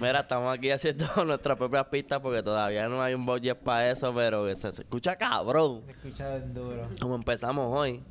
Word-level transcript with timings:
Mira, 0.00 0.20
estamos 0.20 0.52
aquí 0.52 0.70
haciendo 0.70 1.06
nuestras 1.24 1.56
propias 1.56 1.86
pistas 1.86 2.20
porque 2.20 2.42
todavía 2.42 2.88
no 2.88 3.00
hay 3.00 3.14
un 3.14 3.24
budget 3.24 3.56
para 3.56 3.90
eso, 3.90 4.12
pero 4.12 4.48
se, 4.56 4.72
se 4.72 4.82
escucha 4.82 5.14
cabrón. 5.16 5.82
Se 5.86 5.92
escucha 5.92 6.40
duro. 6.40 6.88
Como 7.00 7.14
empezamos 7.14 7.66
hoy. 7.76 8.02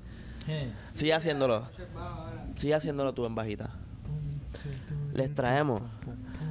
Eh. 0.48 0.72
Sigue 0.94 1.14
haciéndolo. 1.14 1.68
Sigue 2.56 2.76
haciéndolo 2.76 3.14
tú 3.14 3.26
en 3.26 3.36
bajita. 3.36 3.72
Les 5.14 5.34
traemos 5.36 5.82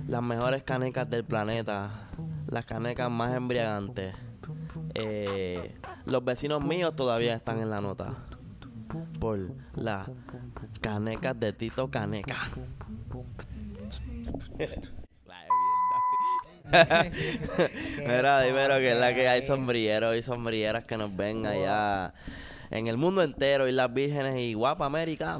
las 0.08 0.22
mejores 0.22 0.62
canecas 0.62 1.08
del 1.08 1.24
planeta. 1.24 2.10
Las 2.48 2.66
canecas 2.66 3.10
más 3.10 3.34
embriagantes. 3.34 4.14
Eh, 4.94 5.74
los 6.04 6.24
vecinos 6.24 6.64
míos 6.64 6.94
todavía 6.96 7.34
están 7.34 7.60
en 7.60 7.70
la 7.70 7.80
nota. 7.80 8.14
Por 9.20 9.38
las 9.74 10.08
canecas 10.80 11.38
de 11.38 11.52
Tito 11.52 11.90
Caneca. 11.90 12.36
Mira, 17.98 18.40
dímelo 18.40 18.76
que 18.78 18.92
es 18.92 18.98
la 18.98 19.14
que 19.14 19.28
hay 19.28 19.42
sombrilleros 19.42 20.16
y 20.16 20.22
sombrilleras 20.22 20.84
que 20.84 20.96
nos 20.96 21.14
ven 21.14 21.46
allá 21.46 22.12
en 22.70 22.88
el 22.88 22.96
mundo 22.96 23.22
entero 23.22 23.68
y 23.68 23.72
las 23.72 23.92
vírgenes 23.92 24.36
y 24.38 24.54
guapa 24.54 24.86
América. 24.86 25.38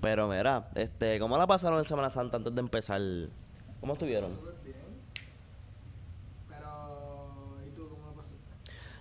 Pero 0.00 0.28
mira, 0.28 0.70
este, 0.74 1.18
¿cómo 1.18 1.36
la 1.36 1.46
pasaron 1.46 1.78
en 1.78 1.84
Semana 1.84 2.10
Santa 2.10 2.38
antes 2.38 2.54
de 2.54 2.60
empezar? 2.60 3.00
¿Cómo 3.80 3.92
estuvieron? 3.92 4.30
Súper 4.30 4.54
bien. 4.64 4.76
Pero, 6.48 7.58
¿y 7.66 7.70
tú 7.74 7.88
cómo 7.88 8.06
lo 8.06 8.14
pasaste? 8.14 8.36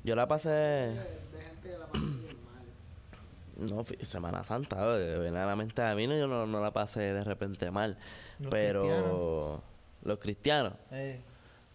Yo 0.08 0.16
la 0.16 0.26
pasé, 0.26 0.50
De, 0.50 0.94
de 0.94 1.44
gente 1.44 1.70
que 1.70 1.78
la 1.78 1.86
pasa 1.88 2.00
bien 2.06 2.38
mal. 2.46 3.70
no, 3.76 4.06
Semana 4.06 4.44
Santa, 4.46 4.78
verdaderamente 4.86 5.82
a 5.82 5.94
mí 5.96 6.08
no, 6.08 6.18
yo 6.18 6.28
no, 6.28 6.46
no 6.48 6.62
la 6.62 6.72
pasé 6.72 7.02
de 7.02 7.24
repente 7.26 7.70
mal. 7.72 7.98
Los 8.40 8.50
pero 8.50 8.82
cristianos. 8.84 9.62
los 10.04 10.20
cristianos, 10.20 10.74
Eh, 10.92 11.20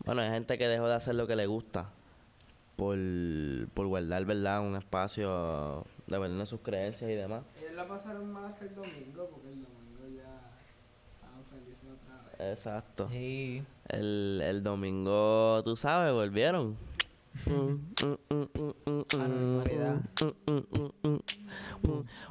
bueno, 0.06 0.22
hay 0.22 0.30
gente 0.30 0.56
que 0.56 0.66
dejó 0.66 0.88
de 0.88 0.94
hacer 0.94 1.14
lo 1.14 1.26
que 1.26 1.36
le 1.36 1.46
gusta 1.46 1.90
por, 2.76 2.96
por 3.74 3.86
guardar, 3.88 4.24
¿verdad? 4.24 4.62
Un 4.62 4.76
espacio 4.76 5.84
de 6.06 6.18
verdad 6.18 6.46
sus 6.46 6.60
creencias 6.60 7.10
y 7.10 7.14
demás. 7.14 7.42
Ellos 7.58 7.72
la 7.74 7.86
pasaron 7.86 8.32
mal 8.32 8.46
hasta 8.46 8.64
el 8.64 8.74
domingo, 8.74 9.28
porque 9.30 9.48
el 9.48 9.62
domingo 9.62 10.08
ya 10.16 10.40
estaban 11.16 11.44
felices 11.50 11.84
otra 11.84 12.22
vez. 12.46 12.56
Exacto. 12.56 13.08
sí. 13.10 13.62
El, 13.88 14.40
el 14.42 14.62
domingo, 14.62 15.60
tú 15.64 15.76
sabes, 15.76 16.14
volvieron. 16.14 16.78
A 17.46 19.16
la 19.16 19.28
normalidad. 19.28 20.00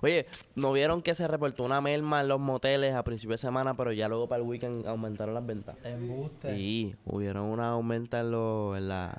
Oye, 0.02 0.28
¿no 0.56 0.72
vieron 0.72 1.02
que 1.02 1.16
se 1.16 1.28
reportó 1.28 1.64
una 1.64 1.82
merma 1.82 2.22
en 2.22 2.28
los 2.28 2.40
moteles 2.40 2.94
a 2.94 3.04
principio 3.04 3.34
de 3.34 3.40
semana, 3.40 3.76
pero 3.76 3.92
ya 3.92 4.08
luego 4.08 4.28
para 4.28 4.42
el 4.42 4.48
weekend 4.48 4.88
aumentaron 4.88 5.34
las 5.34 5.46
ventas? 5.46 5.76
Embuste. 5.84 6.56
Sí, 6.56 6.96
hubieron 7.06 7.46
una 7.46 7.70
aumenta 7.70 8.20
en, 8.22 8.32
lo, 8.32 8.76
en 8.78 8.88
la... 8.90 9.18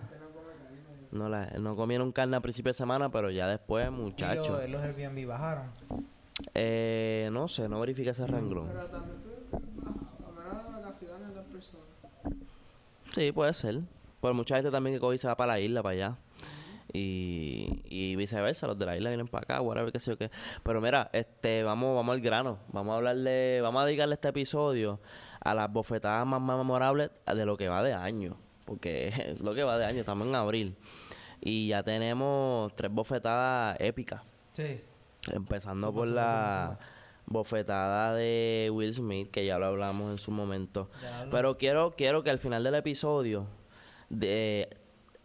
No, 1.11 1.29
la, 1.29 1.47
no 1.61 1.77
comieron 1.77 2.11
carne 2.13 2.37
a 2.37 2.41
principio 2.41 2.71
de 2.71 2.75
semana, 2.75 3.11
pero 3.11 3.31
ya 3.31 3.47
después, 3.47 3.91
muchachos. 3.91 4.49
los, 4.49 4.71
los 4.71 4.83
Airbnb 4.83 5.27
bajaron. 5.27 5.67
Eh, 6.55 7.29
no 7.33 7.49
sé, 7.49 7.69
no 7.69 7.81
verifiqué 7.81 8.11
ese 8.11 8.27
renglón. 8.27 8.69
Pero 8.69 8.87
también 8.87 9.19
tú, 9.21 9.29
a 10.27 10.31
menos 10.31 10.65
de 10.65 10.73
vacaciones 10.81 11.35
las 11.35 11.45
personas. 11.45 11.87
Sí, 13.13 13.31
puede 13.31 13.53
ser. 13.53 13.81
Pues 14.23 14.37
mucha 14.37 14.55
gente 14.55 14.71
también 14.71 14.95
que 14.95 15.01
coge 15.01 15.17
y 15.17 15.19
se 15.19 15.27
va 15.27 15.37
para 15.37 15.55
la 15.55 15.61
isla, 15.61 15.83
para 15.83 15.93
allá. 15.95 16.17
Y, 16.93 17.83
y 17.87 18.15
viceversa, 18.15 18.69
los 18.69 18.79
de 18.79 18.87
la 18.87 18.97
isla 18.97 19.11
vienen 19.11 19.27
para 19.27 19.43
acá, 19.43 19.61
whatever, 19.61 19.91
qué 19.91 19.99
sé 19.99 20.13
yo 20.13 20.17
qué. 20.17 20.31
Pero 20.63 20.81
mira, 20.81 21.11
este, 21.13 21.65
vamos, 21.65 21.97
vamos 21.97 22.15
al 22.15 22.21
grano. 22.21 22.61
Vamos 22.69 22.93
a 22.93 22.97
hablarle, 22.99 23.61
vamos 23.63 23.83
a 23.83 23.87
dedicarle 23.87 24.15
este 24.15 24.29
episodio 24.29 25.01
a 25.41 25.55
las 25.55 25.73
bofetadas 25.73 26.25
más 26.25 26.41
memorables 26.41 27.11
de 27.27 27.45
lo 27.45 27.57
que 27.57 27.69
va 27.69 27.83
de 27.83 27.95
año. 27.95 28.37
Porque 28.65 29.35
lo 29.41 29.57
que 29.57 29.65
va 29.65 29.77
de 29.77 29.87
año, 29.87 29.99
estamos 29.99 30.29
en 30.29 30.37
abril. 30.37 30.77
Y 31.41 31.67
ya 31.67 31.83
tenemos 31.83 32.73
tres 32.77 32.93
bofetadas 32.93 33.77
épicas. 33.81 34.23
Sí. 34.53 34.81
Empezando 35.33 35.93
por 35.93 36.07
la 36.07 36.79
bofetada 37.27 38.15
de 38.15 38.71
Will 38.73 38.95
Smith, 38.95 39.33
que 39.33 39.45
ya 39.45 39.59
lo 39.59 39.67
hablamos 39.67 40.13
en 40.13 40.19
su 40.19 40.31
momento. 40.31 40.91
Pero 41.33 41.59
quiero, 41.59 41.97
quiero 41.97 42.23
que 42.23 42.31
al 42.31 42.39
final 42.39 42.63
del 42.63 42.77
episodio 42.77 43.49
de, 44.13 44.69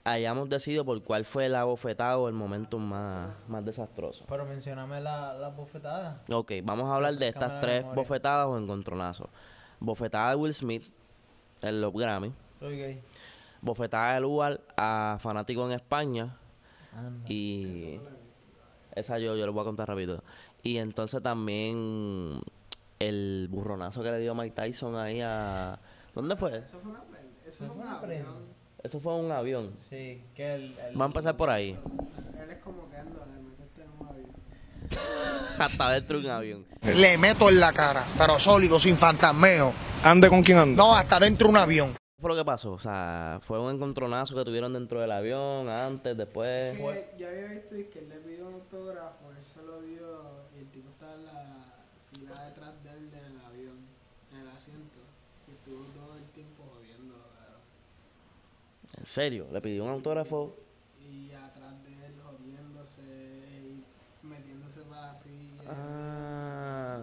hayamos 0.04 0.50
decidido 0.50 0.86
por 0.86 1.04
cuál 1.04 1.26
fue 1.26 1.50
la 1.50 1.66
bofetada 1.66 2.18
o 2.18 2.28
el 2.28 2.34
momento 2.34 2.80
más, 2.80 3.48
más 3.48 3.64
desastroso. 3.66 4.26
Pero 4.28 4.46
mencioname 4.46 5.02
la, 5.02 5.34
la 5.34 5.50
bofetada. 5.50 6.24
Ok, 6.32 6.54
vamos 6.64 6.90
a 6.90 6.96
hablar 6.96 7.16
de 7.16 7.28
estas 7.28 7.60
tres 7.60 7.82
memoria. 7.82 8.02
bofetadas 8.02 8.48
o 8.48 8.58
encontronazos. 8.58 9.30
Bofetada 9.80 10.32
de 10.32 10.36
Will 10.38 10.54
Smith 10.54 10.92
en 11.62 11.82
los 11.82 11.94
Grammy. 11.94 12.32
Bofetada 13.62 14.14
de 14.16 14.22
Lugar 14.22 14.62
a 14.78 15.18
fanático 15.20 15.66
en 15.66 15.74
España. 15.74 16.38
Anda. 16.94 17.30
Y 17.30 18.00
esa 18.96 19.20
yo, 19.20 19.36
yo 19.36 19.46
lo 19.46 19.54
voy 19.54 19.62
a 19.62 19.66
contar 19.66 19.88
rápido. 19.88 20.24
Y 20.64 20.78
entonces 20.78 21.22
también 21.22 22.42
el 23.00 23.48
burronazo 23.52 24.02
que 24.02 24.12
le 24.12 24.20
dio 24.20 24.34
Mike 24.34 24.56
Tyson 24.56 24.96
ahí 24.96 25.22
a... 25.22 25.80
¿Dónde 26.16 26.36
fue? 26.36 26.58
Eso 26.58 26.80
fue 26.80 26.92
una 26.92 27.04
prenda. 27.04 27.28
Eso 27.46 27.50
Eso 27.50 27.74
fue 27.74 27.76
fue 27.76 27.76
un 27.76 27.82
una. 27.92 28.57
Eso 28.88 29.02
fue 29.02 29.14
un 29.16 29.30
avión. 29.34 29.74
Sí, 29.90 30.22
que 30.34 30.54
el... 30.56 30.64
el- 30.80 31.00
Va 31.00 31.04
a 31.04 31.08
empezar 31.08 31.36
por 31.36 31.50
ahí. 31.50 31.72
Él 32.42 32.50
es 32.52 32.58
como 32.60 32.90
Kendall, 32.90 33.28
le 33.36 33.42
metiste 33.42 33.82
en 33.84 33.90
un 34.00 34.08
avión. 34.08 34.30
Hasta 35.60 35.92
dentro 35.92 36.20
de 36.20 36.24
un 36.26 36.32
avión. 36.32 36.66
Le 36.84 37.18
meto 37.18 37.50
en 37.50 37.60
la 37.60 37.74
cara, 37.74 38.06
pero 38.18 38.40
sólido, 38.40 38.80
sin 38.80 38.96
fantasmeo. 38.98 39.74
¿Ande 40.04 40.30
con 40.30 40.42
quién 40.42 40.58
anda? 40.58 40.82
No, 40.82 40.96
hasta 40.96 41.20
dentro 41.20 41.48
de 41.48 41.52
un 41.52 41.58
avión. 41.58 41.92
¿Qué 41.92 42.22
fue 42.22 42.30
lo 42.30 42.36
que 42.38 42.46
pasó? 42.46 42.72
O 42.72 42.80
sea, 42.80 43.42
fue 43.46 43.60
un 43.60 43.76
encontronazo 43.76 44.36
que 44.36 44.46
tuvieron 44.46 44.72
dentro 44.72 45.02
del 45.02 45.12
avión, 45.12 45.68
antes, 45.68 46.16
después. 46.16 46.78
Que 46.78 47.16
yo 47.20 47.28
había 47.28 47.48
visto 47.48 47.76
y 47.78 47.84
que 47.86 48.00
él 48.00 48.08
le 48.10 48.16
pidió 48.20 48.48
un 48.48 48.54
autógrafo, 48.54 49.30
él 49.38 49.44
se 49.44 49.62
lo 49.64 49.82
dio 49.82 50.48
y 50.56 50.60
el 50.60 50.68
tipo 50.72 50.90
estaba 50.92 51.14
en 51.16 51.26
la 51.26 51.74
fila 52.14 52.42
detrás 52.46 52.72
de 52.86 52.90
él 52.92 53.10
en 53.12 53.26
el 53.36 53.46
avión, 53.46 53.76
en 54.32 54.40
el 54.40 54.48
asiento. 54.56 54.96
Y 55.48 55.52
estuvo 55.52 55.84
todo 55.94 56.16
el 56.18 56.24
tiempo 56.32 56.64
cabrón. 56.64 56.87
En 58.98 59.06
serio, 59.06 59.48
le 59.52 59.62
pidió 59.62 59.84
un 59.84 59.92
autógrafo. 59.92 60.56
Y 61.00 61.32
atrás 61.32 61.84
de 61.84 62.06
él 62.06 62.16
jodiéndose 62.24 63.02
y 63.04 64.26
metiéndose 64.26 64.82
para 64.82 65.16
silla. 65.16 65.62
Ah, 65.68 66.98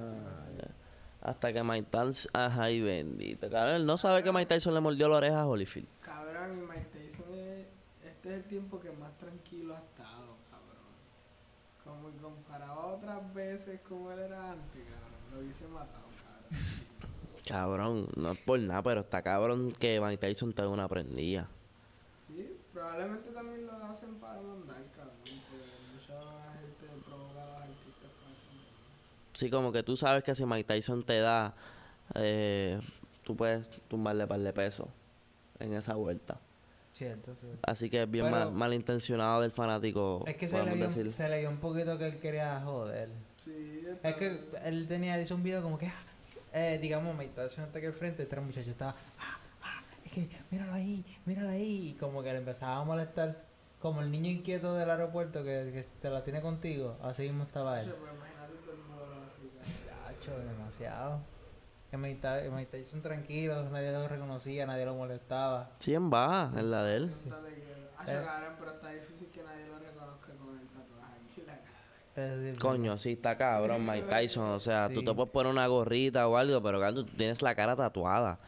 hasta 1.23 1.53
que 1.53 1.63
Mike 1.63 1.89
Tyson. 1.91 2.31
Ajá, 2.35 2.71
y 2.71 2.81
bendito. 2.81 3.49
Cabrón, 3.49 3.77
él 3.77 3.87
no 3.87 3.97
sabe 3.97 4.23
que 4.25 4.33
Mike 4.33 4.47
Tyson 4.47 4.75
le 4.75 4.81
mordió 4.81 5.09
la 5.09 5.17
oreja 5.17 5.43
a 5.43 5.47
Holyfield. 5.47 5.87
Cabrón, 6.03 6.59
y 6.59 6.63
Mike 6.63 6.89
Tyson 6.93 7.33
es, 7.33 7.67
este 8.05 8.29
es 8.29 8.35
el 8.35 8.45
tiempo 8.45 8.81
que 8.81 8.91
más 8.91 9.17
tranquilo 9.17 9.75
ha 9.75 9.79
estado, 9.79 10.37
cabrón. 10.51 10.93
Como 11.85 12.11
comparado 12.21 12.81
a 12.81 12.87
otras 12.95 13.35
veces 13.35 13.81
como 13.89 14.11
él 14.11 14.19
era 14.19 14.51
antes, 14.51 14.83
cabrón. 14.83 15.33
Lo 15.33 15.41
hubiese 15.41 15.67
matado, 15.69 16.09
cabrón. 16.27 16.85
Cabrón, 17.47 18.09
no 18.17 18.33
es 18.33 18.39
por 18.41 18.59
nada, 18.59 18.83
pero 18.83 19.03
está 19.03 19.23
cabrón 19.23 19.71
que 19.73 20.01
Mike 20.01 20.19
Tyson 20.19 20.53
te 20.53 20.67
una 20.67 20.89
prendida. 20.89 21.49
Sí, 22.27 22.57
probablemente 22.73 23.31
también 23.31 23.67
lo 23.67 23.73
hacen 23.85 24.15
para 24.17 24.37
demandar, 24.41 24.83
cabrón. 24.97 25.15
Mucha 25.95 26.53
gente 26.61 27.05
provoca 27.07 27.43
a 27.43 27.47
los 27.47 27.57
artistas 27.63 28.11
para 28.19 28.33
eso. 28.33 28.51
Sí, 29.35 29.51
como 29.51 29.73
que 29.73 29.83
tú 29.83 29.97
sabes 29.97 30.25
que 30.25 30.35
si 30.35 30.45
Mike 30.47 30.65
Tyson 30.65 31.03
te 31.05 31.21
da, 31.21 31.55
eh, 32.15 32.81
tú 33.25 33.37
puedes 33.37 33.69
tumbarle 33.89 34.27
par 34.27 34.41
de 34.41 34.53
pesos 34.53 34.89
en 35.59 35.75
esa 35.75 35.95
vuelta. 35.95 36.39
Cierto, 36.95 37.35
sí. 37.35 37.49
Así 37.63 37.91
que 37.91 38.05
es 38.05 38.11
bien 38.11 38.31
mal, 38.31 38.53
malintencionado 38.53 39.43
del 39.43 39.51
fanático, 39.51 40.23
Es 40.29 40.37
que 40.37 40.47
se 40.47 40.63
le, 40.63 40.77
dio, 40.77 40.87
decir. 40.87 41.13
se 41.13 41.29
le 41.29 41.41
dio 41.41 41.51
un 41.51 41.59
poquito 41.59 41.99
que 41.99 42.07
él 42.07 42.21
quería 42.21 42.61
joder. 42.65 43.09
Sí, 43.37 43.85
Es 44.03 44.17
que 44.17 44.41
él 44.65 44.87
tenía, 44.87 45.21
hizo 45.21 45.35
un 45.35 45.43
video 45.43 45.61
como 45.61 45.77
que, 45.77 45.89
ah, 45.89 46.03
eh, 46.53 46.79
digamos, 46.81 47.17
me 47.17 47.25
estaba 47.25 47.49
haciendo 47.49 47.77
aquí 47.77 47.87
al 47.87 47.95
frente, 47.95 48.23
este 48.23 48.39
muchacho 48.41 48.71
estaba, 48.71 48.95
ah, 49.19 49.39
es 49.44 49.44
que, 50.15 50.29
míralo 50.51 50.73
ahí, 50.73 51.05
míralo 51.27 51.49
ahí, 51.51 51.89
y 51.91 51.93
como 51.95 52.23
que 52.23 52.33
le 52.33 52.39
empezaba 52.39 52.79
a 52.79 52.85
molestar, 52.85 53.37
como 53.81 54.01
el 54.01 54.11
niño 54.11 54.31
inquieto 54.31 54.75
del 54.75 54.89
aeropuerto 54.91 55.43
que, 55.45 55.71
que 55.73 55.85
te 56.01 56.09
la 56.11 56.23
tiene 56.25 56.41
contigo, 56.41 56.97
así 57.03 57.23
mismo 57.25 57.43
estaba 57.45 57.81
él. 57.81 57.87
Che, 57.91 57.97
imagínate 57.97 58.55
todo 58.65 58.73
el 58.73 58.79
mundo 58.79 59.05
así, 59.27 59.51
cabrón. 59.55 60.21
Sacho, 60.21 60.39
demasiado. 60.39 61.21
Que 61.91 61.97
me 61.99 62.15
Tyson 62.67 63.03
tranquilo, 63.03 63.63
nadie 63.71 63.93
lo 63.93 64.09
reconocía, 64.09 64.67
nadie 64.67 64.85
lo 64.85 64.95
molestaba. 64.95 65.71
Sí, 65.79 65.95
en 65.95 66.11
baja, 66.11 66.51
en 66.59 66.71
la 66.71 66.83
de 66.83 66.97
él. 66.97 67.15
Que, 67.23 67.31
ah, 67.31 68.03
Eh. 68.09 68.25
cabrón, 68.25 68.55
pero 68.59 68.71
está 68.73 68.91
difícil 68.91 69.29
que 69.29 69.43
nadie 69.45 69.67
lo 69.69 69.79
reconozca 69.79 70.33
con 70.35 70.59
el 70.59 70.67
tatuaje 70.67 71.15
aquí 71.31 71.41
en 71.41 71.47
la 71.47 71.53
cara. 71.55 72.27
Es 72.33 72.41
decir, 72.41 72.59
Coño, 72.61 72.99
sí 72.99 73.13
está 73.13 73.37
cabrón 73.37 73.87
Mike 73.87 74.09
Tyson. 74.09 74.49
O 74.49 74.59
sea, 74.61 74.89
tú 74.89 75.01
Sí. 75.01 75.07
te 75.07 75.15
puedes 75.15 75.31
poner 75.31 75.53
una 75.53 75.67
gorrita 75.69 76.27
o 76.27 76.37
algo, 76.37 76.61
pero 76.63 76.81
cabrón, 76.81 77.07
tú 77.07 77.17
tienes 77.17 77.41
la 77.43 77.55
cara 77.55 77.77
tatuada. 77.77 78.41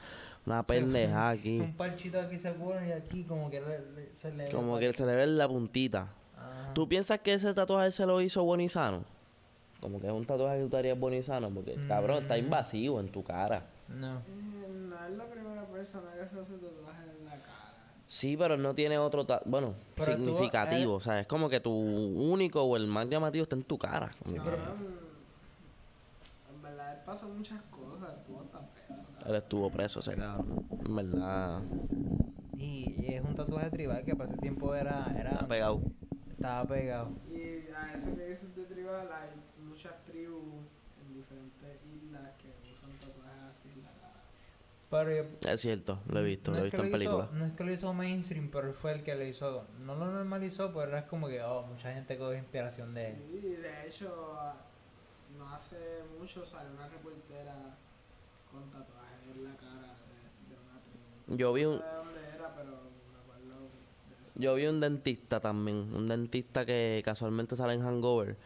Una 0.46 0.62
pendeja 0.62 1.30
aquí. 1.30 1.58
Un 1.60 1.74
parchito 1.76 2.20
aquí 2.20 2.38
se 2.38 2.52
pone 2.52 2.88
y 2.88 2.92
aquí 2.92 3.24
como 3.24 3.50
que 3.50 3.60
le- 3.60 3.80
le- 3.96 4.14
se 4.14 4.32
le... 4.32 4.48
Como 4.50 4.78
que 4.78 4.92
se 4.92 5.04
le 5.04 5.14
ve 5.16 5.26
la 5.26 5.48
puntita. 5.48 6.08
Ajá. 6.36 6.72
¿Tú 6.72 6.88
piensas 6.88 7.18
que 7.20 7.34
ese 7.34 7.52
tatuaje 7.52 7.90
se 7.90 8.06
lo 8.06 8.20
hizo 8.20 8.44
Bonizano? 8.44 9.02
Como 9.80 10.00
que 10.00 10.06
es 10.06 10.12
un 10.12 10.24
tatuaje 10.24 10.62
que 10.62 10.68
tú 10.68 10.76
harías 10.76 10.98
Bonizano, 10.98 11.50
porque 11.50 11.76
cabrón, 11.88 12.22
está 12.22 12.34
Mm. 12.36 12.38
invasivo 12.38 13.00
en 13.00 13.08
tu 13.08 13.22
cara. 13.24 13.64
No. 13.88 14.18
Eh, 14.18 14.22
no 14.88 15.04
es 15.04 15.10
la 15.16 15.24
primera 15.26 15.64
persona 15.66 16.12
que 16.12 16.18
se 16.26 16.40
hace 16.40 16.52
tatuajes 16.54 17.06
en 17.18 17.24
la 17.24 17.30
cara. 17.32 17.74
Sí, 18.06 18.36
pero 18.36 18.56
no 18.56 18.72
tiene 18.74 18.98
otro, 18.98 19.26
ta- 19.26 19.42
bueno, 19.44 19.74
Pero 19.96 20.16
significativo. 20.16 20.92
eh. 20.92 20.96
O 20.96 21.00
sea, 21.00 21.18
es 21.20 21.26
como 21.26 21.48
que 21.48 21.58
tu 21.58 21.72
único 21.72 22.62
o 22.62 22.76
el 22.76 22.86
más 22.86 23.08
llamativo 23.08 23.42
está 23.42 23.56
en 23.56 23.62
tu 23.64 23.76
cara. 23.78 24.10
Cabrón, 24.24 24.54
en 24.78 25.05
verdad 26.76 26.92
él 26.94 27.00
pasó 27.04 27.28
muchas 27.28 27.60
cosas, 27.62 28.16
estuvo 28.18 28.40
hasta 28.40 28.60
preso. 28.60 29.04
cabrón. 29.04 29.22
él 29.28 29.34
estuvo 29.36 29.70
preso, 29.70 30.00
ese 30.00 30.14
cabrón. 30.14 30.66
En 30.84 30.96
verdad, 30.96 31.60
Y, 32.56 32.94
y 32.98 33.14
es 33.14 33.22
un 33.24 33.34
tatuaje 33.34 33.70
tribal 33.70 34.04
que 34.04 34.14
para 34.16 34.28
ese 34.30 34.38
tiempo 34.38 34.74
era... 34.74 35.06
era 35.18 35.32
está 35.32 35.46
pegado. 35.46 35.80
Estaba 36.30 36.64
pegado. 36.68 37.10
Y 37.30 37.70
a 37.72 37.94
eso 37.94 38.14
que 38.16 38.26
dices 38.28 38.54
de 38.56 38.64
tribal, 38.64 39.08
hay 39.12 39.30
muchas 39.64 39.92
tribus 40.04 40.42
en 41.02 41.14
diferentes 41.14 41.78
islas 42.02 42.30
que 42.38 42.48
usan 42.72 42.90
tatuajes 42.98 43.42
así 43.50 43.68
en 43.74 43.82
la 43.82 43.90
cara. 43.90 44.22
Pero 44.90 45.10
yo- 45.42 45.50
Es 45.52 45.60
cierto, 45.60 45.98
lo 46.08 46.20
he 46.20 46.22
visto, 46.24 46.50
no 46.50 46.58
lo 46.58 46.62
he 46.62 46.64
visto 46.66 46.82
en 46.82 46.92
películas. 46.92 47.32
no 47.32 47.44
es 47.46 47.52
que 47.52 47.64
lo 47.64 47.72
hizo 47.72 47.92
mainstream, 47.92 48.50
pero 48.50 48.68
él 48.68 48.74
fue 48.74 48.92
el 48.92 49.02
que 49.02 49.14
lo 49.14 49.24
hizo. 49.24 49.64
No 49.80 49.94
lo 49.96 50.06
normalizó, 50.10 50.72
pero 50.72 50.96
es 50.96 51.04
como 51.04 51.28
que, 51.28 51.42
oh, 51.42 51.62
mucha 51.66 51.92
gente 51.92 52.16
coge 52.18 52.38
inspiración 52.38 52.94
de 52.94 53.10
él. 53.10 53.16
Sí, 53.40 53.40
de 53.56 53.86
hecho, 53.88 54.34
ah, 54.38 54.54
no 55.38 55.48
hace 55.54 55.76
mucho 56.18 56.44
salió 56.44 56.72
una 56.72 56.88
reportera 56.88 57.76
con 58.50 58.64
tatuajes 58.70 59.36
en 59.36 59.44
la 59.44 59.56
cara 59.56 59.96
de, 60.06 60.54
de 60.54 60.60
una 60.60 60.80
tribu. 60.82 61.36
Yo 61.36 61.52
vi 61.52 61.62
No 61.64 61.70
un, 61.70 61.78
sé 61.78 61.84
de 61.84 61.92
dónde 61.92 62.20
era, 62.34 62.54
pero 62.54 62.70
me 63.12 63.18
acuerdo 63.20 63.60
de 63.62 64.24
eso. 64.26 64.32
yo 64.36 64.54
vi 64.54 64.66
un 64.66 64.80
dentista 64.80 65.40
también, 65.40 65.76
un 65.94 66.06
dentista 66.06 66.64
que 66.64 67.02
casualmente 67.04 67.56
sale 67.56 67.74
en 67.74 67.82
Hangover. 67.82 68.36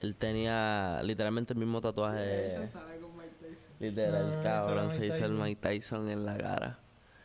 Él 0.00 0.16
tenía 0.16 1.00
literalmente 1.04 1.52
el 1.52 1.60
mismo 1.60 1.80
De 1.80 1.88
tatuaje. 1.88 2.56
hecho, 2.56 2.66
sale 2.72 2.98
con 2.98 3.16
Mike 3.16 3.36
Tyson. 3.40 3.70
Literal, 3.78 4.24
Ah, 4.26 4.32
ese 4.32 4.42
cabrón, 4.42 4.90
se 4.92 5.06
hizo 5.06 5.24
el. 5.24 5.32
Mike 5.32 5.60
Tyson 5.60 6.08
en 6.08 6.24
la 6.26 6.36
cara. 6.36 6.78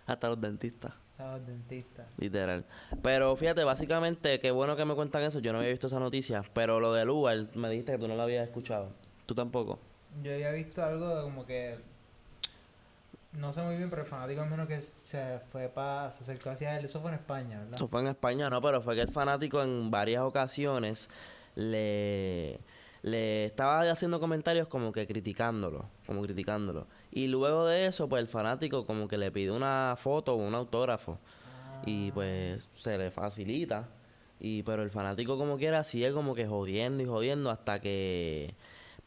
Hasta 0.05 0.29
los 0.29 0.39
dentistas. 0.39 0.93
Estaba 1.11 1.39
dentista. 1.39 2.07
Literal. 2.19 2.63
Pero 3.01 3.35
fíjate, 3.35 3.63
básicamente, 3.63 4.39
qué 4.39 4.51
bueno 4.51 4.75
que 4.75 4.85
me 4.85 4.93
cuentan 4.93 5.23
eso. 5.23 5.39
Yo 5.39 5.51
no 5.51 5.57
había 5.57 5.71
visto 5.71 5.87
esa 5.87 5.99
noticia. 5.99 6.43
Pero 6.53 6.79
lo 6.79 6.93
del 6.93 7.09
Uber, 7.09 7.49
me 7.55 7.67
dijiste 7.71 7.93
que 7.93 7.97
tú 7.97 8.07
no 8.07 8.15
lo 8.15 8.21
habías 8.21 8.47
escuchado. 8.47 8.91
¿Tú 9.27 9.35
tampoco? 9.35 9.77
Yo 10.23 10.33
había 10.33 10.51
visto 10.51 10.83
algo 10.83 11.15
de 11.15 11.21
como 11.21 11.45
que. 11.45 11.77
No 13.33 13.53
sé 13.53 13.61
muy 13.61 13.75
bien, 13.75 13.89
pero 13.89 14.01
el 14.01 14.07
fanático 14.07 14.41
al 14.41 14.49
menos 14.49 14.67
que 14.67 14.81
se 14.81 15.39
fue 15.51 15.67
para. 15.67 16.11
Se 16.13 16.23
acercó 16.23 16.49
hacia 16.49 16.79
él. 16.79 16.85
Eso 16.85 17.01
fue 17.01 17.11
en 17.11 17.17
España, 17.17 17.59
¿verdad? 17.59 17.75
Eso 17.75 17.87
fue 17.87 18.01
en 18.01 18.07
España, 18.07 18.49
no, 18.49 18.61
pero 18.61 18.81
fue 18.81 18.95
que 18.95 19.01
el 19.01 19.11
fanático 19.11 19.61
en 19.61 19.91
varias 19.91 20.23
ocasiones 20.23 21.09
le, 21.55 22.57
le 23.03 23.45
estaba 23.45 23.81
haciendo 23.81 24.19
comentarios 24.21 24.69
como 24.69 24.93
que 24.93 25.05
criticándolo, 25.05 25.85
como 26.05 26.21
criticándolo. 26.21 26.87
Y 27.11 27.27
luego 27.27 27.67
de 27.67 27.87
eso, 27.87 28.07
pues 28.07 28.21
el 28.21 28.29
fanático 28.29 28.85
como 28.85 29.09
que 29.09 29.17
le 29.17 29.29
pide 29.31 29.51
una 29.51 29.95
foto 29.97 30.33
o 30.33 30.37
un 30.37 30.55
autógrafo. 30.55 31.19
Y 31.85 32.11
pues 32.11 32.69
se 32.75 32.97
le 32.97 33.11
facilita. 33.11 33.89
Y 34.39 34.63
pero 34.63 34.83
el 34.83 34.89
fanático 34.89 35.37
como 35.37 35.57
quiera 35.57 35.83
sigue 35.83 36.13
como 36.13 36.33
que 36.33 36.47
jodiendo 36.47 37.03
y 37.03 37.05
jodiendo 37.05 37.49
hasta 37.49 37.79
que 37.81 38.55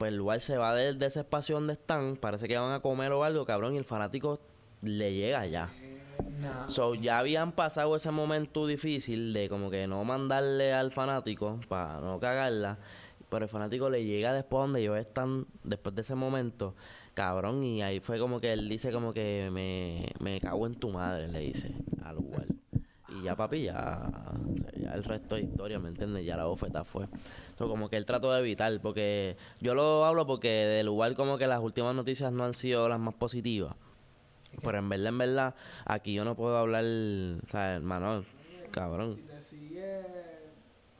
pues 0.00 0.12
el 0.12 0.16
lugar 0.16 0.40
se 0.40 0.56
va 0.56 0.74
de, 0.74 0.94
de 0.94 1.06
ese 1.06 1.20
espacio 1.20 1.56
donde 1.56 1.74
están, 1.74 2.16
parece 2.16 2.48
que 2.48 2.56
van 2.56 2.72
a 2.72 2.80
comer 2.80 3.12
o 3.12 3.22
algo, 3.22 3.44
cabrón, 3.44 3.74
y 3.74 3.76
el 3.76 3.84
fanático 3.84 4.40
le 4.80 5.12
llega 5.12 5.44
ya. 5.44 5.68
No. 6.40 6.70
So, 6.70 6.94
ya 6.94 7.18
habían 7.18 7.52
pasado 7.52 7.94
ese 7.94 8.10
momento 8.10 8.66
difícil 8.66 9.34
de 9.34 9.50
como 9.50 9.70
que 9.70 9.86
no 9.86 10.02
mandarle 10.04 10.72
al 10.72 10.90
fanático 10.90 11.60
para 11.68 12.00
no 12.00 12.18
cagarla. 12.18 12.78
Pero 13.28 13.44
el 13.44 13.50
fanático 13.50 13.90
le 13.90 14.02
llega 14.02 14.32
después 14.32 14.62
donde 14.62 14.80
ellos 14.80 14.96
están, 14.96 15.46
después 15.64 15.94
de 15.94 16.00
ese 16.00 16.14
momento, 16.14 16.74
cabrón. 17.12 17.62
Y 17.62 17.82
ahí 17.82 18.00
fue 18.00 18.18
como 18.18 18.40
que 18.40 18.54
él 18.54 18.70
dice 18.70 18.92
como 18.92 19.12
que 19.12 19.50
me, 19.52 20.06
me 20.18 20.40
cago 20.40 20.66
en 20.66 20.76
tu 20.76 20.88
madre, 20.88 21.28
le 21.28 21.40
dice 21.40 21.74
al 22.02 22.16
lugar. 22.16 22.46
Y 23.20 23.24
ya 23.24 23.36
papi, 23.36 23.64
ya, 23.64 24.00
o 24.54 24.58
sea, 24.58 24.70
ya 24.76 24.92
el 24.94 25.04
resto 25.04 25.34
de 25.34 25.42
historia, 25.42 25.78
¿me 25.78 25.88
entiendes? 25.88 26.24
Ya 26.24 26.36
la 26.36 26.44
bofeta 26.44 26.84
fue. 26.84 27.06
So, 27.58 27.68
como 27.68 27.88
que 27.88 27.96
él 27.96 28.06
trató 28.06 28.32
de 28.32 28.40
evitar, 28.40 28.80
porque 28.80 29.36
yo 29.60 29.74
lo 29.74 30.04
hablo 30.06 30.26
porque 30.26 30.48
del 30.48 30.86
lugar 30.86 31.14
como 31.14 31.36
que 31.38 31.46
las 31.46 31.60
últimas 31.60 31.94
noticias 31.94 32.32
no 32.32 32.44
han 32.44 32.54
sido 32.54 32.88
las 32.88 32.98
más 33.00 33.14
positivas. 33.14 33.74
Pero 34.62 34.78
en 34.78 34.88
verdad, 34.88 35.06
en 35.08 35.18
verdad, 35.18 35.54
aquí 35.84 36.14
yo 36.14 36.24
no 36.24 36.34
puedo 36.34 36.56
hablar, 36.56 36.84
o 36.84 37.50
sea, 37.50 37.74
hermano, 37.76 38.24
cabrón. 38.70 39.14
Si 39.14 39.20
te 39.22 39.40
sigue 39.40 39.84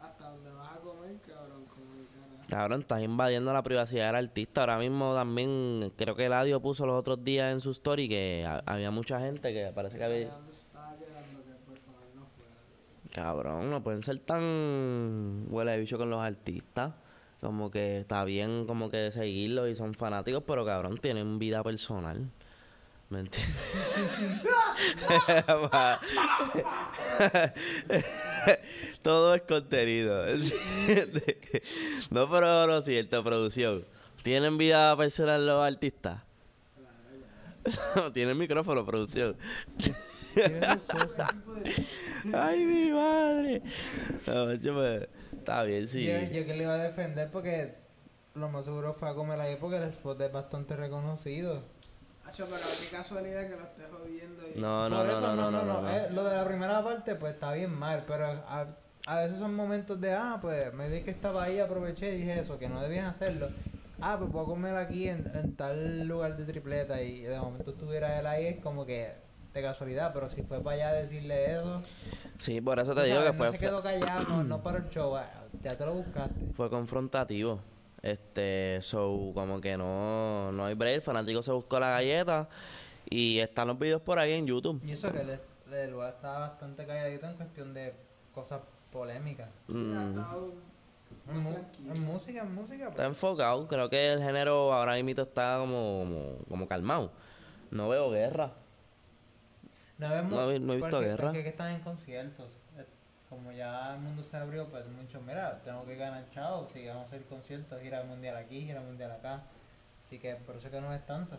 hasta 0.01 0.29
donde 0.31 0.51
vas 0.51 0.77
a 0.77 0.81
comer, 0.81 1.17
cabrón, 1.27 1.65
el. 1.79 2.49
Cabrón, 2.49 2.81
estás 2.81 3.03
invadiendo 3.03 3.53
la 3.53 3.63
privacidad 3.63 4.07
del 4.07 4.17
artista. 4.27 4.61
Ahora 4.63 4.79
mismo 4.79 5.15
también, 5.15 5.93
creo 5.97 6.15
que 6.17 6.27
Eladio 6.27 6.61
puso 6.61 6.87
los 6.87 6.99
otros 6.99 7.23
días 7.25 7.53
en 7.53 7.61
su 7.61 7.71
story 7.71 8.09
que 8.09 8.45
ha- 8.47 8.63
había 8.67 8.91
mucha 8.91 9.21
gente 9.21 9.53
que 9.53 9.71
parece 9.75 9.99
que 9.99 10.05
había... 10.05 10.31
dónde 10.31 10.53
se 10.53 10.63
estaba 10.63 10.97
quedando, 10.97 11.43
que 11.45 11.53
por 11.67 11.79
favor 11.79 12.09
no 12.15 12.27
fuera. 12.37 12.53
Cabrón, 13.12 13.71
no 13.71 13.83
pueden 13.83 14.03
ser 14.03 14.19
tan 14.19 15.47
huele 15.49 15.73
de 15.73 15.79
bicho 15.79 15.99
con 15.99 16.11
los 16.11 16.21
artistas. 16.21 16.93
Como 17.41 17.71
que 17.71 18.01
está 18.01 18.25
bien 18.25 18.67
como 18.67 18.91
que 18.91 19.11
seguirlos 19.11 19.71
y 19.71 19.75
son 19.75 19.95
fanáticos, 19.95 20.45
pero 20.47 20.65
cabrón, 20.65 20.99
tienen 20.99 21.39
vida 21.39 21.62
personal. 21.62 22.31
¿Me 23.09 23.21
entiendes? 23.21 23.57
Todo 29.03 29.35
es 29.35 29.43
contenido. 29.43 30.27
no, 32.11 32.31
pero 32.31 32.67
no, 32.69 32.83
cierto, 32.83 33.25
producción. 33.25 33.85
¿Tienen 34.23 34.59
vida 34.59 34.97
personal 34.97 35.45
los 35.45 35.65
artistas? 35.65 36.23
Tienen 38.15 38.39
micrófono, 38.39 38.87
producción. 38.87 39.37
Ay, 42.33 42.65
mi 42.65 42.91
madre. 42.91 43.63
No, 44.27 44.75
pues, 44.75 45.09
está 45.33 45.63
bien, 45.65 45.89
sí. 45.89 46.07
Yo, 46.07 46.19
yo 46.21 46.47
que 46.47 46.55
le 46.55 46.63
iba 46.65 46.75
a 46.75 46.79
defender 46.79 47.31
porque 47.31 47.75
lo 48.35 48.49
más 48.49 48.65
seguro 48.65 48.95
fue 48.95 49.11
a 49.11 49.15
comer 49.15 49.41
ahí 49.41 49.57
porque 49.61 49.77
el 49.77 49.85
spot 49.85 50.21
es 50.21 50.33
bastante 50.33 50.77
reconocido. 50.77 51.63
Hacho, 52.27 52.47
pero 52.49 52.63
qué 52.81 52.97
casualidad 52.97 53.49
que 53.49 53.57
lo 53.57 53.63
estés 53.63 53.87
jodiendo. 53.91 54.43
Y... 54.49 54.61
No, 54.61 54.89
no, 54.89 55.05
no, 55.05 55.11
eso, 55.11 55.21
no, 55.21 55.35
no, 55.35 55.51
no, 55.51 55.65
no, 55.65 55.83
no. 55.83 55.91
eh, 55.91 56.09
lo 56.13 56.25
de 56.25 56.37
la 56.37 56.45
primera 56.45 56.83
parte, 56.85 57.17
pues 57.17 57.35
está 57.35 57.53
bien 57.53 57.73
mal, 57.73 58.05
pero 58.07 58.27
a, 58.27 58.67
a 59.07 59.21
veces 59.21 59.39
son 59.39 59.55
momentos 59.55 60.01
de, 60.01 60.13
ah, 60.13 60.39
pues 60.41 60.73
me 60.75 60.89
vi 60.89 61.03
que 61.03 61.11
estaba 61.11 61.45
ahí, 61.45 61.59
aproveché 61.59 62.15
y 62.15 62.19
dije 62.19 62.41
eso, 62.41 62.59
que 62.59 62.69
no 62.69 62.81
debían 62.81 63.07
hacerlo. 63.07 63.49
Ah, 64.00 64.17
pues 64.19 64.31
puedo 64.31 64.47
comer 64.47 64.77
aquí 64.77 65.09
en, 65.09 65.31
en 65.35 65.57
tal 65.57 66.07
lugar 66.07 66.37
de 66.37 66.45
tripleta 66.45 67.03
y 67.03 67.23
de 67.23 67.39
momento 67.39 67.73
estuviera 67.73 68.19
él 68.21 68.27
ahí, 68.27 68.47
es 68.47 68.59
como 68.62 68.87
que 68.87 69.12
de 69.52 69.62
casualidad, 69.62 70.12
pero 70.12 70.28
si 70.30 70.42
fue 70.42 70.61
para 70.61 70.76
allá 70.76 70.88
a 70.90 70.92
decirle 70.95 71.52
eso, 71.57 71.83
Sí, 72.38 72.61
por 72.61 72.78
eso 72.78 72.95
te 72.95 73.02
digo 73.04 73.16
sabes, 73.16 73.33
que 73.33 73.38
no 73.38 73.45
fue, 73.45 73.50
se 73.50 73.59
quedó 73.59 73.83
callado, 73.83 74.25
no, 74.28 74.45
no 74.45 74.62
para 74.62 74.78
el 74.78 74.88
show, 74.90 75.16
ah, 75.16 75.28
ya 75.62 75.76
te 75.76 75.85
lo 75.85 75.95
buscaste. 75.95 76.35
fue 76.54 76.71
confrontativo. 76.71 77.61
Este, 78.02 78.78
so, 78.80 79.30
como 79.35 79.61
que 79.61 79.76
no, 79.76 80.50
no 80.52 80.64
hay 80.64 80.75
break. 80.75 80.95
El 80.97 81.02
fanático 81.02 81.42
se 81.42 81.52
buscó 81.52 81.78
la 81.78 81.90
galleta 81.90 82.49
y 83.11 83.38
están 83.40 83.69
los 83.69 83.78
videos 83.78 84.00
por 84.00 84.19
ahí 84.19 84.33
en 84.33 84.47
YouTube. 84.47 84.80
Y 84.85 84.92
eso 84.92 85.12
que 85.12 85.21
el, 85.21 85.38
el 85.75 85.90
lugar 85.90 86.14
estaba 86.16 86.38
bastante 86.49 86.87
calladito 86.87 87.26
en 87.26 87.35
cuestión 87.35 87.75
de 87.75 87.92
cosas 88.35 88.61
polémicas. 88.90 89.49
Sí, 89.69 89.75
ha 89.75 89.76
Mm, 90.00 90.19
estado 90.19 90.52
En, 91.28 92.00
música, 92.04 92.40
en 92.42 92.54
música, 92.54 92.85
Está 92.85 92.95
pues, 92.97 93.09
enfocado. 93.09 93.69
Creo 93.69 93.90
que 93.90 94.12
el 94.14 94.23
género 94.23 94.73
ahora 94.73 94.95
mismo 94.95 95.23
está 95.23 95.59
como, 95.59 95.99
como, 95.99 96.38
como 96.49 96.66
calmado. 96.69 97.11
No 97.71 97.88
veo 97.90 98.11
guerra. 98.11 98.52
No, 100.00 100.09
vemos, 100.11 100.33
No 100.33 100.50
he- 100.50 100.59
no 100.61 100.73
he 100.73 100.76
visto 100.76 100.90
porque, 100.90 101.07
guerra. 101.07 101.25
porque 101.25 101.38
es 101.38 101.45
que 101.45 101.50
están 101.50 101.73
en 101.75 101.80
conciertos. 101.80 102.50
Eh, 102.78 102.85
Como 103.28 103.52
ya 103.52 103.95
el 103.95 104.00
mundo 104.00 104.25
se 104.25 104.37
abrió, 104.37 104.66
pues 104.69 104.85
muchos, 104.88 105.23
mira, 105.23 105.61
tengo 105.62 105.85
que 105.85 105.95
ganar 105.97 106.25
chao, 106.33 106.66
si 106.73 106.87
vamos 106.88 107.04
a 107.04 107.07
hacer 107.07 107.23
conciertos, 107.26 107.80
gira 107.80 108.02
mundial 108.02 108.37
aquí, 108.37 108.62
gira 108.62 108.80
mundial 108.80 109.12
acá. 109.12 109.42
Así 110.07 110.19
que 110.19 110.35
por 110.35 110.57
eso 110.57 110.69
que 110.71 110.80
no 110.80 110.92
es 110.92 111.07
tanto. 111.07 111.37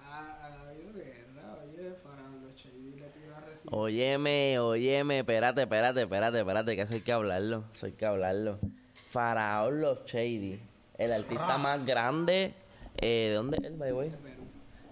Ha, 0.00 0.20
ha 0.20 0.68
habido 0.70 0.92
guerra, 0.94 1.58
oye, 1.62 1.92
Faraón, 2.02 2.42
los 2.42 2.54
Shady 2.54 2.98
le 2.98 3.08
tiró 3.08 3.36
a 3.36 3.40
recibir. 3.40 3.74
Óyeme, 3.74 4.58
óyeme, 4.58 5.18
espérate, 5.18 5.62
espérate, 5.62 6.02
espérate, 6.02 6.38
espérate, 6.38 6.76
que 6.76 6.82
eso 6.82 6.94
hay 6.94 7.00
que 7.02 7.12
hablarlo. 7.12 7.64
Eso 7.74 7.86
hay 7.86 7.92
que 7.92 8.06
hablarlo. 8.06 8.58
Faraón 9.10 9.80
Love 9.82 10.04
Shady, 10.06 10.60
el 10.98 11.12
artista 11.12 11.58
más 11.58 11.84
grande. 11.84 12.54
Eh, 12.96 13.28
¿De 13.30 13.34
dónde 13.34 13.56
es 13.58 13.64
él, 13.64 13.76
by 13.76 13.88
the 13.90 13.94
way? 13.94 14.08
de 14.10 14.16
Perú. 14.16 14.44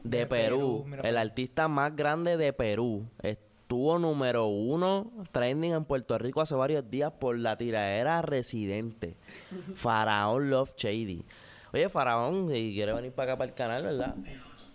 De, 0.05 0.19
De 0.19 0.27
Perú. 0.27 0.85
El 1.03 1.17
artista 1.17 1.69
más 1.69 1.95
grande 1.95 2.37
de 2.37 2.53
Perú. 2.53 3.07
Estuvo 3.23 3.99
número 3.99 4.47
uno 4.47 5.11
trending 5.33 5.73
en 5.73 5.85
Puerto 5.85 6.19
Rico 6.19 6.41
hace 6.41 6.55
varios 6.55 6.91
días 6.91 7.13
por 7.13 7.39
la 7.39 7.57
tiradera 7.57 8.21
residente. 8.23 9.17
Faraón 9.75 10.51
Love 10.51 10.75
Shady. 10.77 11.25
Oye, 11.73 11.89
Faraón, 11.89 12.51
si 12.53 12.75
quiere 12.75 12.93
venir 12.93 13.13
para 13.13 13.33
acá 13.33 13.39
para 13.39 13.49
el 13.51 13.55
canal, 13.55 13.83
¿verdad? 13.85 14.15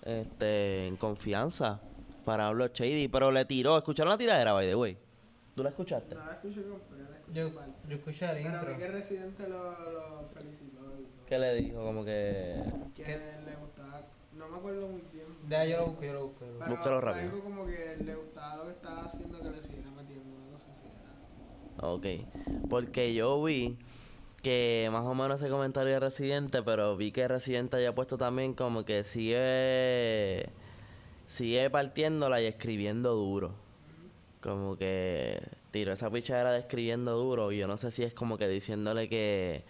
Este, 0.03 0.87
en 0.87 0.95
confianza. 0.97 1.79
Faraón 2.25 2.57
Love 2.57 2.71
Shady, 2.73 3.07
pero 3.07 3.31
le 3.31 3.45
tiró. 3.45 3.77
¿Escucharon 3.77 4.11
la 4.11 4.17
tiradera, 4.17 4.53
by 4.53 4.67
the 4.67 4.75
way? 4.75 4.97
¿Tú 5.55 5.63
la 5.63 5.69
escuchaste? 5.69 6.15
No 6.15 6.25
la 6.25 6.33
escuché 6.33 6.61
completa, 6.63 7.09
la 7.09 7.17
escuché 7.17 7.39
Yo, 7.39 7.49
yo 7.89 7.95
escuché 7.95 8.29
el 8.31 8.45
intro. 8.45 8.77
que 8.77 8.87
Residente 8.87 9.47
lo, 9.47 9.91
lo 9.91 10.27
felicitó. 10.33 10.81
¿Qué 11.27 11.37
le 11.39 11.55
dijo? 11.55 11.83
Como 11.83 12.05
que... 12.05 12.63
Que 12.95 13.03
le 13.45 13.55
gustaba, 13.55 14.01
no 14.37 14.47
me 14.49 14.57
acuerdo 14.57 14.87
muy 14.87 15.01
bien. 15.11 15.25
Ya, 15.49 15.65
yo 15.65 15.77
lo 15.77 15.85
busco, 15.87 16.03
yo 16.03 16.13
lo 16.13 16.27
busco. 16.27 16.45
yo 16.45 16.51
lo 16.51 16.57
busco. 16.57 16.65
Pero 16.65 16.75
Búscalo 16.75 17.01
rápido. 17.01 17.25
algo 17.25 17.43
como 17.43 17.65
que 17.65 17.97
le 18.03 18.15
gustaba 18.15 18.55
lo 18.57 18.63
que 18.65 18.71
estaba 18.71 19.05
haciendo, 19.05 19.41
que 19.41 19.49
le 19.49 19.61
siguiera 19.61 19.91
metiendo 19.91 20.35
una 20.35 20.51
cosa 20.51 20.71
así. 20.71 20.83
Era. 20.85 21.87
Ok. 21.87 22.05
Porque 22.69 23.13
yo 23.13 23.41
vi 23.43 23.77
que 24.43 24.89
más 24.91 25.05
o 25.05 25.13
menos 25.15 25.41
ese 25.41 25.49
comentario 25.49 25.93
de 25.93 25.99
Residente, 25.99 26.61
pero 26.63 26.95
vi 26.95 27.11
que 27.11 27.27
Residente 27.27 27.77
haya 27.77 27.93
puesto 27.95 28.17
también 28.17 28.53
como 28.53 28.85
que 28.85 29.03
sigue... 29.03 30.49
Sigue 31.27 31.69
partiéndola 31.69 32.41
y 32.41 32.45
escribiendo 32.45 33.13
duro. 33.13 33.53
Como 34.39 34.77
que 34.77 35.41
tiró 35.71 35.91
esa 35.91 36.09
pichadera 36.09 36.53
de 36.53 36.59
escribiendo 36.59 37.17
duro 37.17 37.51
y 37.51 37.57
yo 37.57 37.67
no 37.67 37.75
sé 37.75 37.91
si 37.91 38.03
es 38.03 38.13
como 38.13 38.37
que 38.37 38.47
diciéndole 38.47 39.09
que 39.09 39.65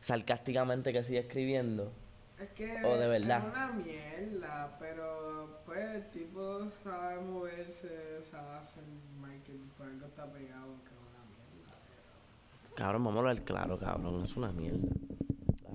sarcásticamente 0.00 0.92
que 0.92 1.02
sigue 1.02 1.18
escribiendo. 1.18 1.92
Es 2.42 2.50
que 2.50 2.84
O 2.84 2.96
de 2.96 3.08
verdad. 3.08 3.38
es 3.38 3.52
una 3.52 3.68
mierda, 3.72 4.76
pero 4.78 5.60
pues 5.64 5.94
el 5.94 6.10
tipo 6.10 6.66
sabe 6.82 7.20
moverse, 7.20 8.22
sabe 8.22 8.56
hacer 8.58 8.82
marketing, 9.20 9.68
por 9.76 9.86
algo 9.86 10.06
está 10.06 10.24
pegado, 10.26 10.74
que 10.84 10.94
es 10.94 11.00
una 11.00 11.24
mierda. 11.30 11.76
Pero... 11.88 12.74
Cabrón, 12.74 13.04
vamos 13.04 13.16
a 13.16 13.18
hablar 13.20 13.44
claro, 13.44 13.78
cabrón. 13.78 14.22
Es 14.24 14.36
una 14.36 14.50
mierda. 14.52 14.78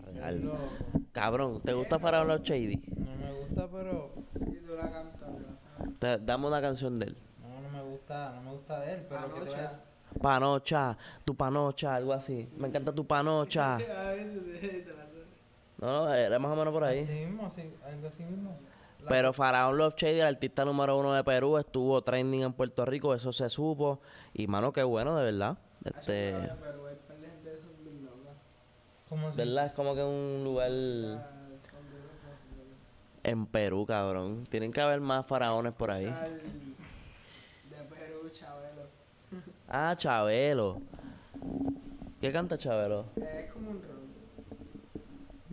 La 0.05 0.11
Yo 0.11 0.19
real. 0.19 0.41
loco. 0.43 0.67
Cabrón, 1.13 1.61
¿te 1.61 1.73
gusta 1.73 1.99
Faraón 1.99 2.27
Love 2.27 2.41
Shady? 2.43 2.75
No 2.97 3.15
me 3.15 3.33
gusta, 3.39 3.67
pero. 3.71 4.11
Si 4.33 4.55
tú 4.59 4.75
la 4.75 4.91
cantas, 4.91 5.19
te 5.19 5.41
la 5.41 5.55
sabes. 5.77 5.99
Te- 5.99 6.17
dame 6.19 6.47
una 6.47 6.61
canción 6.61 6.99
de 6.99 7.05
él. 7.07 7.17
No, 7.41 7.61
no 7.61 7.69
me 7.69 7.83
gusta, 7.91 8.31
no 8.35 8.41
me 8.43 8.51
gusta 8.51 8.79
de 8.81 8.93
él, 8.93 9.05
pero 9.09 9.33
que 9.33 9.41
te 9.41 9.49
vayas- 9.51 9.81
Panocha, 10.21 10.97
tu 11.25 11.35
panocha, 11.35 11.93
algo 11.95 12.13
así. 12.13 12.49
Me 12.57 12.67
encanta 12.69 12.91
tu 12.93 13.05
panocha. 13.05 13.77
Sabes. 15.79 15.93
No, 16.07 16.13
era 16.13 16.39
más 16.39 16.51
o 16.51 16.55
menos 16.55 16.73
por 16.73 16.83
ahí. 16.83 16.99
Así 16.99 17.11
mismo, 17.11 17.45
así, 17.47 17.61
algo 17.85 18.07
así 18.07 18.23
mismo. 18.23 18.57
La- 19.03 19.09
Pero 19.09 19.31
Faraón 19.33 19.77
Love 19.77 19.93
Shady, 19.95 20.19
el 20.21 20.25
artista 20.27 20.65
número 20.65 20.97
uno 20.97 21.13
de 21.13 21.23
Perú, 21.23 21.57
estuvo 21.57 22.01
trending 22.01 22.41
en 22.43 22.53
Puerto 22.53 22.83
Rico, 22.85 23.13
eso 23.13 23.31
se 23.31 23.49
supo. 23.49 23.99
Y 24.33 24.47
mano, 24.47 24.73
qué 24.73 24.83
bueno, 24.83 25.15
de 25.15 25.23
verdad. 25.23 25.57
Este, 25.85 26.35
Ay, 26.35 26.49
Pero 26.61 26.87
hay 26.87 26.95
par 27.07 27.17
de 27.17 27.27
gente 27.27 27.51
que 27.51 27.57
son 27.57 27.69
bien. 27.83 28.07
¿Cómo 29.07 29.31
se- 29.31 29.45
¿verdad? 29.45 29.65
Es 29.67 29.73
como 29.73 29.93
que 29.95 30.03
un 30.03 30.43
lugar 30.43 30.71
en 33.23 33.45
Perú, 33.45 33.85
cabrón. 33.85 34.45
Tienen 34.49 34.71
que 34.71 34.81
haber 34.81 34.99
más 35.01 35.25
faraones 35.25 35.73
por 35.73 35.91
ahí. 35.91 36.05
De 36.05 36.11
Perú, 37.89 38.29
Chabelo. 38.31 38.83
Ah, 39.67 39.93
Chabelo. 39.97 40.81
¿Qué 42.21 42.31
canta 42.31 42.57
Chabelo? 42.57 43.05
Es 43.15 43.51
como 43.51 43.71
un 43.71 43.81
rock. 43.81 44.06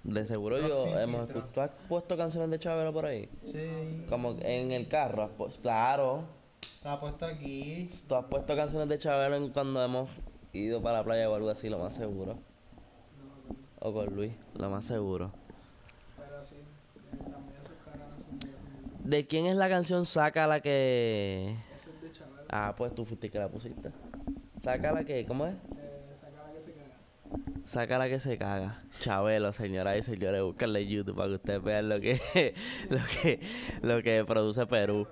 De 0.05 0.25
seguro 0.27 0.59
Rock 0.61 0.69
yo 0.69 0.99
hemos 0.99 1.23
escuchado. 1.29 1.51
¿Tú 1.53 1.61
has 1.63 1.71
puesto 1.89 2.17
canciones 2.17 2.51
de 2.51 2.59
Chabelo 2.59 2.93
por 2.93 3.07
ahí? 3.07 3.29
Sí. 3.45 4.05
Como 4.09 4.37
en 4.41 4.71
el 4.73 4.87
carro. 4.89 5.23
has 5.25 5.31
pu- 5.31 5.61
claro. 5.63 6.25
Está 6.63 7.01
puesto 7.01 7.25
aquí. 7.25 7.89
Tú 8.07 8.15
has 8.15 8.27
puesto 8.27 8.55
canciones 8.55 8.89
de 8.89 8.99
Chabelo 8.99 9.37
en 9.37 9.49
cuando 9.51 9.83
hemos 9.83 10.11
ido 10.53 10.83
para 10.83 10.99
la 10.99 11.05
playa 11.05 11.31
o 11.31 11.35
algo 11.35 11.49
así, 11.49 11.69
lo 11.71 11.79
más 11.79 11.95
seguro. 11.95 12.37
O 13.81 13.93
con 13.93 14.15
Luis, 14.15 14.33
lo 14.55 14.69
más 14.71 14.85
seguro. 14.85 15.31
Pero 16.17 16.43
sí, 16.43 16.57
eh, 16.57 17.17
de 17.17 17.19
son 17.25 17.43
muy 17.43 18.51
locos. 18.51 19.05
¿De 19.05 19.27
quién 19.27 19.47
es 19.47 19.57
la 19.57 19.69
canción 19.71 20.05
Saca 20.07 20.47
la 20.47 20.61
que.? 20.61 21.57
Ese 21.75 21.91
es 21.91 22.03
de 22.03 22.13
Chabelo. 22.13 22.43
Ah, 22.51 22.75
pues 22.77 22.95
tú 22.95 23.05
fuiste 23.07 23.31
que 23.31 23.39
la 23.39 23.49
pusiste. 23.49 23.91
Saca 24.63 24.93
la 24.93 25.05
que. 25.05 25.25
¿Cómo 25.27 25.47
es? 25.47 25.55
Eh, 25.55 26.15
saca 26.21 26.47
la 26.47 26.53
que 26.53 26.61
se 26.63 26.73
caga. 27.65 27.71
Saca 27.71 27.99
la 27.99 28.09
que 28.09 28.21
se 28.21 28.39
caga. 28.39 28.83
Chabelo, 29.01 29.53
señoras 29.53 29.99
y 29.99 30.03
señores, 30.03 30.43
búscanle 30.43 30.83
en 30.83 30.89
YouTube 30.89 31.17
para 31.17 31.29
que 31.29 31.35
ustedes 31.35 31.63
vean 31.63 31.89
lo 31.89 32.01
que, 32.01 32.21
lo 32.91 32.99
que, 33.05 33.41
lo 33.83 34.03
que 34.03 34.25
produce 34.25 34.67
Perú. 34.67 35.07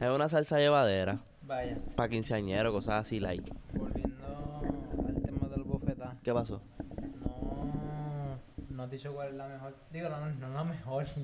Es 0.00 0.08
una 0.08 0.28
salsa 0.28 0.58
llevadera. 0.58 1.18
Vaya. 1.42 1.78
Para 1.94 2.08
quinceañeros, 2.08 2.72
cosas 2.72 3.06
así, 3.06 3.20
like. 3.20 3.52
Volviendo 3.72 4.60
al 5.08 5.22
tema 5.22 5.48
del 5.48 5.62
bofetá. 5.62 6.16
¿Qué 6.22 6.32
pasó? 6.32 6.60
No. 7.20 8.38
No 8.68 8.82
has 8.82 8.90
dicho 8.90 9.14
cuál 9.14 9.28
es 9.28 9.34
la 9.34 9.48
mejor. 9.48 9.74
Digo, 9.90 10.08
no, 10.08 10.28
no 10.34 10.48
la 10.50 10.64
mejor. 10.64 11.06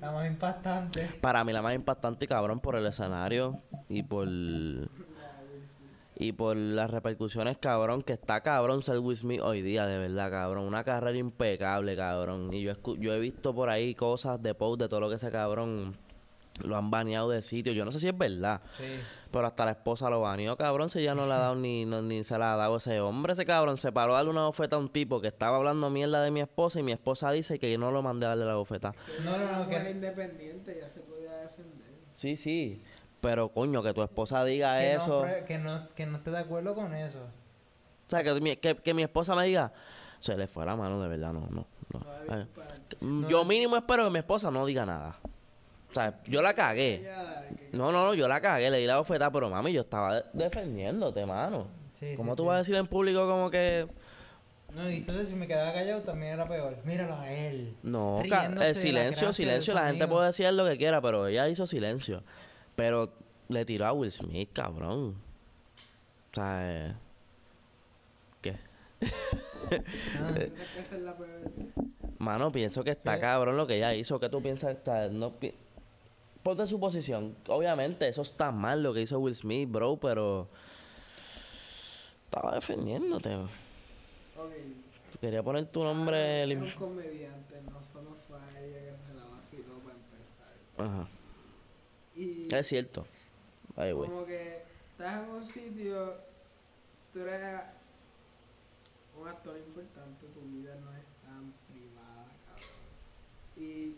La 0.00 0.12
más 0.12 0.26
impactante. 0.26 1.10
Para 1.20 1.44
mí 1.44 1.52
la 1.52 1.60
más 1.60 1.74
impactante, 1.74 2.26
cabrón, 2.26 2.60
por 2.60 2.74
el 2.74 2.86
escenario 2.86 3.60
y 3.86 4.02
por... 4.02 4.26
Y 6.22 6.32
por 6.32 6.54
las 6.54 6.90
repercusiones, 6.90 7.56
cabrón, 7.56 8.02
que 8.02 8.12
está 8.12 8.42
cabrón 8.42 8.82
ser 8.82 8.98
Will 8.98 9.16
Smith 9.16 9.40
hoy 9.40 9.62
día, 9.62 9.86
de 9.86 9.96
verdad, 9.96 10.30
cabrón. 10.30 10.64
Una 10.64 10.84
carrera 10.84 11.16
impecable, 11.16 11.96
cabrón. 11.96 12.52
Y 12.52 12.60
yo, 12.60 12.72
escu- 12.72 12.98
yo 12.98 13.14
he 13.14 13.18
visto 13.18 13.54
por 13.54 13.70
ahí 13.70 13.94
cosas 13.94 14.42
de 14.42 14.54
post 14.54 14.82
de 14.82 14.88
todo 14.90 15.00
lo 15.00 15.08
que 15.08 15.14
ese 15.14 15.30
cabrón 15.30 15.96
lo 16.62 16.76
han 16.76 16.90
baneado 16.90 17.30
de 17.30 17.40
sitio. 17.40 17.72
Yo 17.72 17.86
no 17.86 17.90
sé 17.92 18.00
si 18.00 18.08
es 18.08 18.18
verdad. 18.18 18.60
Sí. 18.76 18.84
Pero 19.32 19.46
hasta 19.46 19.64
la 19.64 19.70
esposa 19.70 20.10
lo 20.10 20.20
baneó, 20.20 20.58
cabrón, 20.58 20.90
si 20.90 21.02
ya 21.02 21.14
no 21.14 21.24
le 21.26 21.32
ha 21.32 21.38
dado 21.38 21.54
ni, 21.54 21.86
no- 21.86 22.02
ni 22.02 22.22
se 22.22 22.36
la 22.36 22.52
ha 22.52 22.56
dado 22.58 22.76
ese 22.76 23.00
hombre. 23.00 23.32
Ese 23.32 23.46
cabrón 23.46 23.78
se 23.78 23.90
paró 23.90 24.12
a 24.12 24.16
darle 24.16 24.30
una 24.32 24.44
bofeta 24.44 24.76
a 24.76 24.78
un 24.78 24.90
tipo 24.90 25.22
que 25.22 25.28
estaba 25.28 25.56
hablando 25.56 25.88
mierda 25.88 26.22
de 26.22 26.30
mi 26.30 26.40
esposa 26.42 26.80
y 26.80 26.82
mi 26.82 26.92
esposa 26.92 27.30
dice 27.32 27.58
que 27.58 27.72
yo 27.72 27.78
no 27.78 27.92
lo 27.92 28.02
mandé 28.02 28.26
a 28.26 28.30
darle 28.30 28.44
la 28.44 28.56
bofeta. 28.56 28.92
No, 29.24 29.38
no, 29.38 29.52
no, 29.64 29.70
Era 29.70 29.84
que- 29.84 29.90
independiente, 29.92 30.76
ya 30.82 30.90
se 30.90 31.00
podía 31.00 31.32
defender. 31.34 31.88
Sí, 32.12 32.36
sí. 32.36 32.82
Pero 33.20 33.50
coño, 33.50 33.82
que 33.82 33.92
tu 33.92 34.02
esposa 34.02 34.44
diga 34.44 34.78
que 34.78 34.94
eso. 34.94 35.26
No, 35.26 35.44
que, 35.44 35.58
no, 35.58 35.88
que 35.94 36.06
no 36.06 36.18
esté 36.18 36.30
de 36.30 36.38
acuerdo 36.38 36.74
con 36.74 36.94
eso. 36.94 37.18
O 37.18 38.10
sea, 38.10 38.22
que 38.24 38.40
mi, 38.40 38.56
que, 38.56 38.76
que 38.76 38.94
mi 38.94 39.02
esposa 39.02 39.34
me 39.36 39.44
diga, 39.44 39.72
se 40.18 40.36
le 40.36 40.46
fue 40.46 40.64
la 40.66 40.74
mano 40.76 41.00
de 41.00 41.08
verdad, 41.08 41.32
no, 41.32 41.46
no. 41.50 41.66
Eh, 42.34 42.46
mm, 43.00 43.26
Yo 43.28 43.44
mínimo 43.44 43.76
espero 43.76 44.04
que 44.04 44.10
mi 44.10 44.18
esposa 44.18 44.50
no 44.50 44.64
diga 44.66 44.86
nada. 44.86 45.16
O 45.90 45.92
sea, 45.92 46.20
yo 46.24 46.40
la 46.40 46.54
cagué. 46.54 47.08
No, 47.72 47.90
no, 47.92 48.04
no, 48.06 48.14
yo 48.14 48.26
la 48.28 48.40
cagué, 48.40 48.70
le 48.70 48.78
di 48.78 48.86
la 48.86 48.98
bofetada, 48.98 49.30
pero 49.30 49.50
mami, 49.50 49.72
yo 49.72 49.82
estaba 49.82 50.16
de- 50.16 50.24
defendiéndote, 50.32 51.26
mano. 51.26 51.66
Sí, 51.98 52.14
¿Cómo 52.16 52.32
sí, 52.32 52.36
tú 52.36 52.42
sí. 52.44 52.46
vas 52.48 52.54
a 52.54 52.58
decir 52.58 52.74
en 52.76 52.86
público 52.86 53.26
como 53.28 53.50
que... 53.50 53.86
No, 54.74 54.88
y 54.88 54.98
entonces 54.98 55.28
si 55.28 55.34
me 55.34 55.48
quedaba 55.48 55.72
callado 55.72 56.00
también 56.02 56.34
era 56.34 56.46
peor. 56.48 56.76
Míralo 56.84 57.16
a 57.16 57.30
él. 57.30 57.74
No, 57.82 58.20
el 58.22 58.30
la 58.30 58.74
silencio, 58.74 59.32
silencio, 59.32 59.74
la 59.74 59.88
gente 59.88 60.06
puede 60.06 60.26
decir 60.28 60.50
lo 60.52 60.64
que 60.64 60.76
quiera, 60.78 61.00
pero 61.00 61.26
ella 61.26 61.48
hizo 61.48 61.66
silencio. 61.66 62.22
Pero 62.80 63.12
le 63.48 63.66
tiró 63.66 63.84
a 63.84 63.92
Will 63.92 64.10
Smith, 64.10 64.48
cabrón. 64.54 65.14
O 66.30 66.34
sea, 66.34 66.86
eh, 66.88 66.94
¿qué? 68.40 68.56
Ah, 70.18 70.32
la 70.98 71.14
peor. 71.14 71.52
Mano, 72.16 72.50
pienso 72.50 72.82
que 72.82 72.92
está 72.92 73.20
cabrón 73.20 73.58
lo 73.58 73.66
que 73.66 73.76
ella 73.76 73.92
hizo. 73.94 74.18
¿Qué 74.18 74.30
tú 74.30 74.40
piensas? 74.40 74.78
O 74.80 74.84
sea, 74.84 75.08
no 75.10 75.30
pi- 75.32 75.52
Ponte 76.42 76.64
su 76.64 76.80
posición. 76.80 77.36
Obviamente, 77.48 78.08
eso 78.08 78.22
está 78.22 78.50
mal 78.50 78.82
lo 78.82 78.94
que 78.94 79.02
hizo 79.02 79.18
Will 79.18 79.34
Smith, 79.34 79.70
bro, 79.70 79.98
pero... 79.98 80.48
Estaba 82.24 82.54
defendiéndote. 82.54 83.34
Ok. 83.36 83.50
Quería 85.20 85.42
poner 85.42 85.66
tu 85.66 85.84
nombre... 85.84 86.44
Es 86.44 86.48
lim- 86.48 86.62
un 86.62 86.70
comediante, 86.70 87.60
no 87.70 87.78
solo 87.92 88.16
fue 88.26 88.38
a 88.38 88.58
ella 88.58 88.78
que 88.86 88.96
se 89.06 89.14
la 89.18 89.24
vaciló 89.36 89.74
para 89.84 89.96
empezar. 89.96 90.54
Ajá. 90.78 91.08
Y 92.20 92.54
Es 92.54 92.66
cierto. 92.66 93.06
Ay, 93.76 93.92
güey. 93.92 94.10
como 94.10 94.26
que 94.26 94.62
estás 94.90 95.22
en 95.22 95.30
un 95.30 95.42
sitio, 95.42 96.16
tú 97.12 97.20
eres 97.20 97.62
un 99.18 99.26
actor 99.26 99.56
importante, 99.56 100.26
tu 100.34 100.40
vida 100.42 100.74
no 100.76 100.94
es 100.94 101.04
tan 101.24 101.52
privada, 101.70 102.26
cabrón. 102.46 102.68
Y 103.56 103.96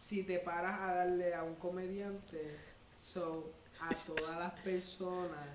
si 0.00 0.22
te 0.22 0.38
paras 0.38 0.80
a 0.80 0.94
darle 0.94 1.34
a 1.34 1.42
un 1.42 1.56
comediante, 1.56 2.56
so 3.00 3.52
a 3.80 3.92
todas 4.06 4.38
las 4.38 4.52
personas 4.60 5.48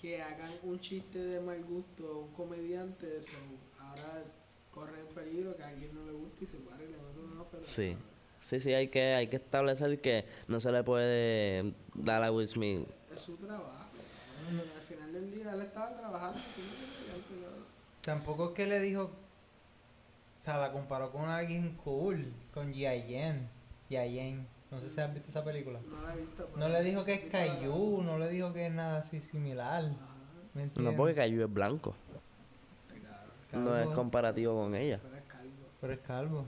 que 0.00 0.22
hagan 0.22 0.52
un 0.62 0.78
chiste 0.78 1.18
de 1.18 1.40
mal 1.40 1.64
gusto 1.64 2.06
a 2.06 2.18
un 2.18 2.32
comediante, 2.34 3.20
so 3.22 3.36
ahora 3.80 4.22
corren 4.72 5.06
peligro 5.08 5.56
que 5.56 5.64
a 5.64 5.68
alguien 5.68 5.92
no 5.94 6.06
le 6.06 6.12
guste 6.12 6.44
y 6.44 6.46
se 6.46 6.58
pare 6.58 6.84
y 6.84 6.92
le 6.92 6.98
meten 6.98 7.32
una 7.32 7.42
oferta. 7.42 7.66
Sí. 7.66 7.96
Sí, 8.48 8.60
sí, 8.60 8.72
hay 8.72 8.88
que, 8.88 9.12
hay 9.12 9.26
que 9.26 9.36
establecer 9.36 10.00
que 10.00 10.24
no 10.46 10.58
se 10.58 10.72
le 10.72 10.82
puede 10.82 11.74
dar 11.94 12.22
a 12.22 12.32
Will 12.32 12.48
Smith. 12.48 12.88
Es 13.12 13.20
su 13.20 13.36
trabajo. 13.36 13.72
Al 14.48 14.82
final 14.88 15.12
del 15.12 15.30
día 15.34 15.52
él 15.52 15.60
estaba 15.60 15.94
trabajando. 15.94 16.40
Tampoco 18.00 18.46
es 18.46 18.50
que 18.52 18.66
le 18.66 18.80
dijo. 18.80 19.02
O 20.40 20.42
sea, 20.42 20.56
la 20.56 20.72
comparó 20.72 21.12
con 21.12 21.28
alguien 21.28 21.76
cool. 21.84 22.32
Con. 22.54 22.72
G.I. 22.72 23.02
Jen. 23.90 24.46
No 24.70 24.80
sé 24.80 24.88
si 24.88 24.98
has 24.98 25.12
visto 25.12 25.28
esa 25.28 25.44
película. 25.44 25.80
No 25.86 26.00
la 26.06 26.14
he 26.14 26.16
visto. 26.16 26.48
No 26.56 26.68
le 26.70 26.82
dijo 26.82 27.04
que 27.04 27.14
es 27.14 27.24
Caillou. 27.30 28.02
No 28.02 28.16
le 28.16 28.30
dijo 28.30 28.54
que 28.54 28.68
es 28.68 28.72
nada 28.72 29.00
así 29.00 29.20
similar. 29.20 29.84
Ajá, 29.84 30.14
¿Me 30.54 30.70
No 30.82 30.96
porque 30.96 31.14
Caillou 31.16 31.44
es 31.44 31.52
blanco. 31.52 31.94
No 33.52 33.78
es 33.78 33.88
comparativo 33.88 34.54
con 34.54 34.74
ella. 34.74 35.00
Pero 35.02 35.16
es 35.16 35.24
calvo. 35.24 35.52
Pero 35.82 35.92
es 35.92 35.98
calvo. 35.98 36.44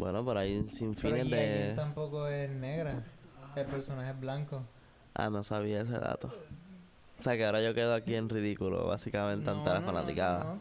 Bueno, 0.00 0.24
por 0.24 0.36
ahí 0.38 0.66
sin 0.68 0.94
fines 0.96 1.28
de... 1.30 1.74
tampoco 1.76 2.26
es 2.26 2.50
negra. 2.50 3.04
El 3.54 3.66
personaje 3.66 4.10
es 4.10 4.20
blanco. 4.20 4.62
Ah, 5.14 5.28
no 5.28 5.42
sabía 5.44 5.82
ese 5.82 5.98
dato. 5.98 6.32
O 7.18 7.22
sea 7.22 7.36
que 7.36 7.44
ahora 7.44 7.60
yo 7.60 7.74
quedo 7.74 7.92
aquí 7.94 8.14
en 8.14 8.28
ridículo, 8.30 8.86
básicamente, 8.86 9.50
ante 9.50 9.68
No, 9.68 9.74
la 9.74 9.80
no, 9.80 9.86
no, 9.86 9.92
fanaticada. 9.92 10.44
no. 10.44 10.60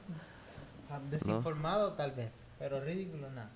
Ah, 0.91 0.99
Desinformado 1.09 1.93
tal 1.93 2.11
vez, 2.11 2.37
pero 2.57 2.81
ridículo 2.81 3.29
nada. 3.29 3.51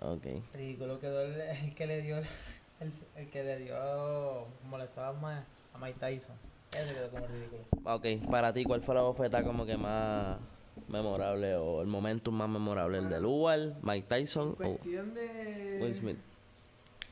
Ok. 0.00 0.26
Ridículo 0.52 1.00
quedó 1.00 1.22
el, 1.22 1.40
el 1.40 1.74
que 1.74 1.86
le 1.86 2.02
dio 2.02 2.18
el, 2.18 2.92
el 3.16 3.30
que 3.30 3.44
le 3.44 3.58
dio 3.58 4.46
molestaba 4.68 5.12
más 5.18 5.42
a 5.72 5.78
Mike 5.78 5.98
Tyson. 6.00 6.36
Ese 6.72 6.92
quedó 6.94 7.08
como 7.10 7.26
ridículo. 7.28 7.62
Ok, 7.84 8.30
para 8.30 8.52
ti, 8.52 8.64
¿cuál 8.64 8.82
fue 8.82 8.94
la 8.94 9.00
bofeta 9.02 9.42
como 9.42 9.64
que 9.64 9.76
más 9.78 10.36
memorable 10.88 11.56
o 11.56 11.80
el 11.82 11.86
momentum 11.88 12.34
más 12.34 12.48
memorable? 12.48 12.98
¿El 12.98 13.08
de 13.08 13.20
Lugar, 13.20 13.76
Mike 13.82 14.06
Tyson 14.08 14.50
o 14.50 14.54
Cuestión 14.56 15.14
de. 15.14 15.78
Will 15.82 15.94
Smith? 15.94 16.18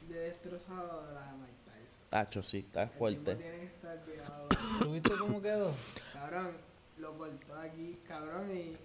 De 0.08 0.18
destrozado 0.20 1.06
de 1.08 1.14
la 1.14 1.32
de 1.32 1.38
Mike 1.38 1.52
Tyson. 1.64 2.00
Hacho, 2.18 2.42
sí, 2.42 2.58
está 2.58 2.86
fuerte. 2.88 3.34
tiene 3.36 3.58
que 3.58 3.64
estar 3.66 3.98
cuidado. 4.04 4.48
¿Tú 4.80 4.92
viste 4.92 5.10
cómo 5.18 5.42
quedó? 5.42 5.72
cabrón, 6.12 6.52
lo 6.98 7.16
cortó 7.18 7.54
aquí, 7.56 7.98
cabrón, 8.06 8.50
y 8.56 8.76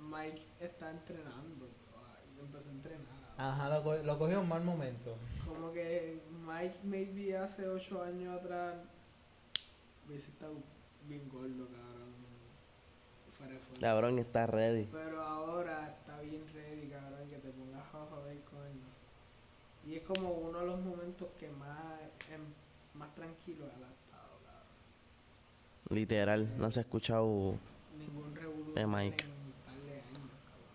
Mike 0.00 0.42
está 0.60 0.90
entrenando 0.90 1.66
todavía. 1.90 2.40
Empezó 2.40 2.68
a 2.68 2.72
entrenar. 2.72 3.24
Ajá, 3.36 3.68
lo, 3.68 3.82
co- 3.82 3.96
lo 3.96 4.18
cogió 4.18 4.34
en 4.34 4.40
un 4.42 4.48
mal 4.48 4.62
momento. 4.64 5.16
Como 5.46 5.72
que 5.72 6.20
Mike, 6.46 6.78
maybe 6.84 7.36
hace 7.36 7.66
8 7.68 8.02
años 8.02 8.40
atrás, 8.40 8.74
hubiese 10.06 10.30
estado 10.30 10.54
bien 11.08 11.28
gordo, 11.28 11.66
cabrón. 11.66 12.14
Y 13.34 13.38
fuera 13.38 13.52
de 13.52 13.58
forma. 13.60 13.80
Cabrón, 13.80 14.18
está 14.18 14.46
ready. 14.46 14.88
Pero 14.92 15.22
ahora 15.22 15.88
está 15.98 16.20
bien 16.20 16.42
ready, 16.54 16.88
cabrón, 16.88 17.28
que 17.28 17.36
te 17.38 17.50
pongas 17.50 17.82
a 17.94 18.06
joder 18.10 18.40
con 18.44 18.58
él. 18.66 18.72
no 18.80 18.90
sé. 18.92 19.00
Y 19.90 19.96
es 19.96 20.02
como 20.04 20.30
uno 20.30 20.60
de 20.60 20.66
los 20.66 20.80
momentos 20.80 21.28
que 21.38 21.50
más, 21.50 22.00
em- 22.32 22.54
más 22.98 23.14
tranquilo 23.14 23.64
él 23.66 23.72
ha 23.84 23.92
estado, 23.92 24.38
cabrón. 24.44 24.68
Literal, 25.90 26.58
no 26.58 26.70
se 26.70 26.80
ha 26.80 26.82
escuchado. 26.82 27.56
Ningún 27.98 28.34
revolú 28.34 28.72
De 28.74 28.86
Mike. 28.86 29.24
en 29.24 29.30
un 29.30 29.52
par 29.66 29.76
de 29.84 29.92
años, 29.92 30.30
cabrón. 30.48 30.72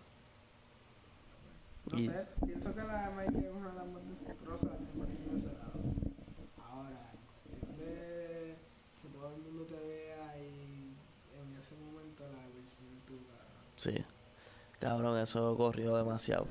No 1.92 1.98
Y- 1.98 2.06
sé, 2.08 2.26
pienso 2.46 2.74
que 2.74 2.82
la 2.82 3.08
de 3.08 3.14
Mike 3.16 3.38
es 3.48 3.52
una 3.54 3.68
de 3.70 3.74
las 3.76 3.86
más 3.88 4.02
desastrosas 4.08 4.78
en 4.78 4.86
cuestión 4.86 5.30
de 5.30 5.36
ese 5.36 5.46
lado. 5.46 5.80
Ahora, 6.64 7.10
en 7.12 7.18
cuestión 7.58 7.76
de 7.78 8.56
que 9.02 9.08
todo 9.12 9.34
el 9.34 9.42
mundo 9.42 9.64
te 9.64 9.76
vea 9.76 10.38
y 10.38 10.94
en 11.34 11.56
ese 11.58 11.74
momento 11.74 12.22
la 12.30 12.38
de 12.46 12.52
Will 12.54 12.68
Smith 12.68 13.02
tú, 13.06 13.18
cabrón. 13.26 13.69
Sí. 13.80 13.94
Cabrón, 14.78 15.16
eso 15.18 15.56
corrió 15.56 15.96
demasiado. 15.96 16.46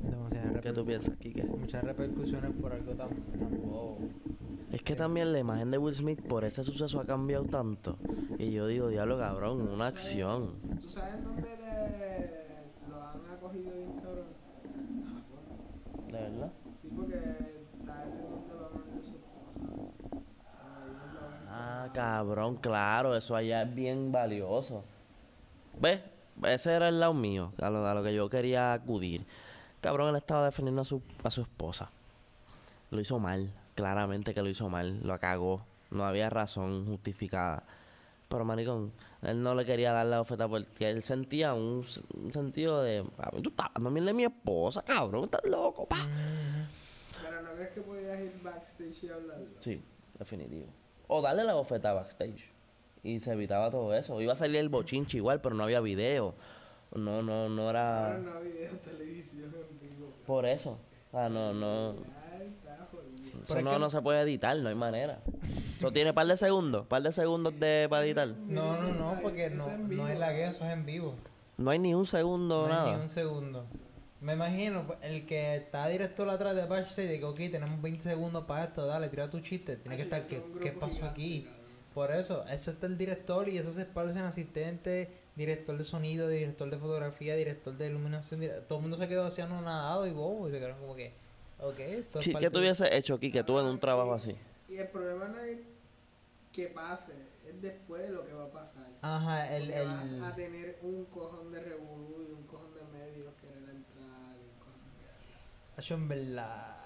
Demasiadas 0.00 0.62
¿Qué 0.62 0.72
tú 0.72 0.86
piensas, 0.86 1.14
Kike? 1.18 1.44
Muchas 1.44 1.84
repercusiones 1.84 2.50
por 2.58 2.72
algo 2.72 2.94
tan, 2.94 3.10
tan 3.10 3.60
bobo. 3.60 3.98
Es 4.72 4.80
que 4.80 4.96
también 4.96 5.34
la 5.34 5.38
imagen 5.38 5.70
de 5.70 5.76
Will 5.76 5.92
Smith 5.92 6.22
por 6.26 6.44
ese 6.46 6.64
suceso 6.64 6.98
ha 6.98 7.04
cambiado 7.04 7.44
tanto. 7.44 7.98
Y 8.38 8.52
yo 8.52 8.66
digo, 8.68 8.88
diablo, 8.88 9.18
cabrón, 9.18 9.68
una 9.68 9.88
acción. 9.88 10.54
¿Tú 10.80 10.88
sabes 10.88 11.22
dónde 11.22 11.42
le, 11.42 12.88
lo 12.88 13.02
han 13.02 13.26
acogido 13.36 13.74
bien, 13.74 13.92
cabrón? 14.02 14.28
En 14.64 15.04
Japón. 15.04 16.06
¿De 16.06 16.12
verdad? 16.18 16.52
Sí, 16.80 16.88
porque 16.96 17.16
está 17.16 17.98
defendiendo 18.06 18.54
el 18.54 18.62
honor 18.62 18.84
de 18.94 19.02
su 19.02 19.10
esposa. 19.10 19.60
O 19.76 20.50
sea, 20.50 20.60
Ah, 21.50 21.90
cabrón, 21.92 22.56
claro, 22.56 23.14
eso 23.14 23.36
allá 23.36 23.60
es 23.62 23.74
bien 23.74 24.10
valioso. 24.10 24.84
¿Ves? 25.80 26.00
Ese 26.44 26.72
era 26.72 26.88
el 26.88 27.00
lado 27.00 27.14
mío, 27.14 27.52
a 27.60 27.70
lo, 27.70 27.86
a 27.86 27.94
lo 27.94 28.02
que 28.02 28.14
yo 28.14 28.28
quería 28.28 28.72
acudir. 28.72 29.24
Cabrón, 29.80 30.10
él 30.10 30.16
estaba 30.16 30.44
defendiendo 30.44 30.82
a 30.82 30.84
su, 30.84 31.02
a 31.22 31.30
su 31.30 31.42
esposa. 31.42 31.90
Lo 32.90 33.00
hizo 33.00 33.18
mal, 33.18 33.52
claramente 33.74 34.34
que 34.34 34.42
lo 34.42 34.48
hizo 34.48 34.68
mal, 34.68 35.00
lo 35.02 35.18
cagó. 35.18 35.64
No 35.90 36.04
había 36.04 36.28
razón 36.30 36.86
justificada. 36.86 37.62
Pero, 38.28 38.44
maricón, 38.44 38.92
él 39.22 39.40
no 39.40 39.54
le 39.54 39.64
quería 39.64 39.92
dar 39.92 40.06
la 40.06 40.20
oferta 40.20 40.48
porque 40.48 40.90
él 40.90 41.02
sentía 41.02 41.54
un, 41.54 41.84
sentido 42.32 42.82
de... 42.82 43.04
"Cabrón, 43.16 43.42
Tú 43.42 43.50
estás 43.50 43.66
hablando 43.68 43.90
mierda 43.90 44.06
de 44.08 44.14
mi 44.14 44.24
esposa, 44.24 44.82
cabrón, 44.82 45.24
estás 45.24 45.44
loco, 45.44 45.86
pa. 45.86 46.08
Pero 47.22 47.42
no 47.42 47.52
crees 47.52 47.70
que 47.70 47.80
podías 47.82 48.20
ir 48.20 48.40
backstage 48.42 49.04
y 49.04 49.08
hablarlo. 49.08 49.46
Sí, 49.60 49.80
definitivo. 50.18 50.66
O 51.06 51.22
darle 51.22 51.44
la 51.44 51.54
bofeta 51.54 51.92
backstage. 51.92 52.50
Y 53.06 53.20
se 53.20 53.32
evitaba 53.32 53.70
todo 53.70 53.94
eso. 53.94 54.20
Iba 54.20 54.32
a 54.32 54.36
salir 54.36 54.56
el 54.56 54.68
bochinche 54.68 55.18
igual, 55.18 55.40
pero 55.40 55.54
no 55.54 55.62
había 55.64 55.80
video. 55.80 56.34
No, 56.94 57.22
no, 57.22 57.48
no 57.48 57.70
era... 57.70 58.18
No 58.18 58.32
ha 58.32 58.40
video 58.40 58.72
televisión 58.78 59.52
en 59.54 59.80
vivo. 59.88 60.12
Por 60.26 60.46
eso. 60.46 60.78
Ah, 61.12 61.28
no, 61.28 61.52
no. 61.54 61.94
Eso 63.42 63.58
es 63.58 63.64
no, 63.64 63.72
que- 63.74 63.78
no 63.78 63.90
se 63.90 64.02
puede 64.02 64.20
editar, 64.22 64.56
no 64.56 64.68
hay 64.68 64.74
manera. 64.74 65.20
Eso 65.78 65.92
tiene 65.92 66.12
par 66.12 66.26
de 66.26 66.36
segundos, 66.36 66.86
par 66.86 67.02
de 67.02 67.12
segundos 67.12 67.58
de 67.60 67.86
para 67.88 68.04
editar. 68.04 68.28
No, 68.28 68.80
no, 68.80 68.92
no, 68.92 69.20
porque 69.22 69.50
no, 69.50 69.68
en 69.70 69.88
vivo, 69.88 70.02
no 70.02 70.08
es 70.08 70.18
la 70.18 70.32
guía, 70.32 70.46
cabrón. 70.46 70.56
eso 70.56 70.64
es 70.66 70.72
en 70.72 70.86
vivo. 70.86 71.14
No 71.58 71.70
hay 71.70 71.78
ni 71.78 71.94
un 71.94 72.06
segundo, 72.06 72.60
No 72.62 72.64
hay 72.66 72.70
nada. 72.72 72.96
ni 72.96 73.02
un 73.02 73.08
segundo. 73.08 73.66
Me 74.20 74.32
imagino, 74.32 74.84
pues, 74.86 74.98
el 75.02 75.26
que 75.26 75.56
está 75.56 75.86
director 75.88 76.28
atrás 76.28 76.56
de 76.56 76.64
backstage, 76.66 77.06
de 77.08 77.18
que 77.20 77.24
ok, 77.24 77.36
tenemos 77.36 77.80
20 77.80 78.02
segundos 78.02 78.44
para 78.46 78.64
esto, 78.64 78.84
dale, 78.86 79.08
tira 79.10 79.28
tu 79.30 79.40
chiste. 79.40 79.76
Tiene 79.76 79.96
que 79.96 80.02
Hacho, 80.04 80.16
estar, 80.16 80.28
¿qué, 80.28 80.42
qué 80.60 80.72
pasó 80.72 81.04
aquí? 81.04 81.46
Por 81.96 82.10
eso, 82.10 82.44
eso 82.48 82.70
está 82.72 82.86
el 82.86 82.98
director 82.98 83.48
y 83.48 83.56
eso 83.56 83.72
se 83.72 83.80
esparcen 83.80 84.24
asistente, 84.24 85.08
director 85.34 85.78
de 85.78 85.82
sonido, 85.82 86.28
director 86.28 86.68
de 86.68 86.76
fotografía, 86.76 87.34
director 87.36 87.72
de 87.74 87.86
iluminación. 87.88 88.42
Todo 88.68 88.80
el 88.80 88.82
mundo 88.82 88.98
se 88.98 89.08
quedó 89.08 89.24
así 89.24 89.40
anonadado 89.40 90.06
y 90.06 90.10
bobo 90.10 90.46
y 90.46 90.50
se 90.52 90.58
quedaron 90.58 90.78
como 90.78 90.94
que, 90.94 91.14
ok, 91.58 91.78
esto 91.78 92.18
es 92.18 92.24
Sí, 92.26 92.32
parte 92.34 92.44
¿Qué 92.46 92.50
tú 92.50 92.58
de- 92.58 92.64
hubieses 92.66 92.92
hecho 92.92 93.14
aquí 93.14 93.32
que 93.32 93.42
tú 93.42 93.58
en 93.58 93.64
un 93.64 93.80
trabajo 93.80 94.12
así? 94.12 94.36
Y 94.68 94.76
el 94.76 94.88
problema 94.88 95.28
no 95.28 95.40
es 95.40 95.58
que 96.52 96.66
pase, 96.68 97.12
es 97.48 97.62
después 97.62 98.02
de 98.02 98.10
lo 98.10 98.26
que 98.26 98.34
va 98.34 98.44
a 98.44 98.50
pasar. 98.50 98.84
Ajá, 99.00 99.56
el, 99.56 99.70
el, 99.70 99.86
vas 99.86 100.32
a 100.32 100.34
tener 100.36 100.78
un 100.82 101.06
cojón 101.06 101.50
de 101.50 101.60
revolú 101.62 102.26
y 102.28 102.32
un 102.34 102.42
cojón 102.46 102.74
de 102.74 102.98
medios 102.98 103.32
querer 103.40 103.70
entrar 103.70 104.36
y 104.36 104.44
un 104.44 104.58
cojón 104.58 104.80
de. 105.00 105.80
Hacho, 105.80 105.94
en 105.94 106.08
verdad, 106.08 106.76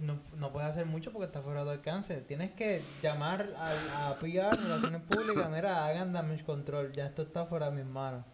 no, 0.00 0.18
no 0.36 0.52
puedes 0.52 0.68
hacer 0.70 0.86
mucho 0.86 1.12
porque 1.12 1.26
está 1.26 1.40
fuera 1.42 1.64
de 1.64 1.70
alcance. 1.72 2.16
Tienes 2.22 2.52
que 2.52 2.82
llamar 3.02 3.48
a, 3.56 4.10
a 4.10 4.14
PR, 4.18 4.56
Relaciones 4.56 5.02
Públicas, 5.02 5.48
mira, 5.50 5.86
hagan 5.86 6.12
damage 6.12 6.44
control, 6.44 6.92
ya 6.92 7.06
esto 7.06 7.22
está 7.22 7.46
fuera 7.46 7.70
de 7.70 7.76
mis 7.82 7.86
manos. 7.86 8.24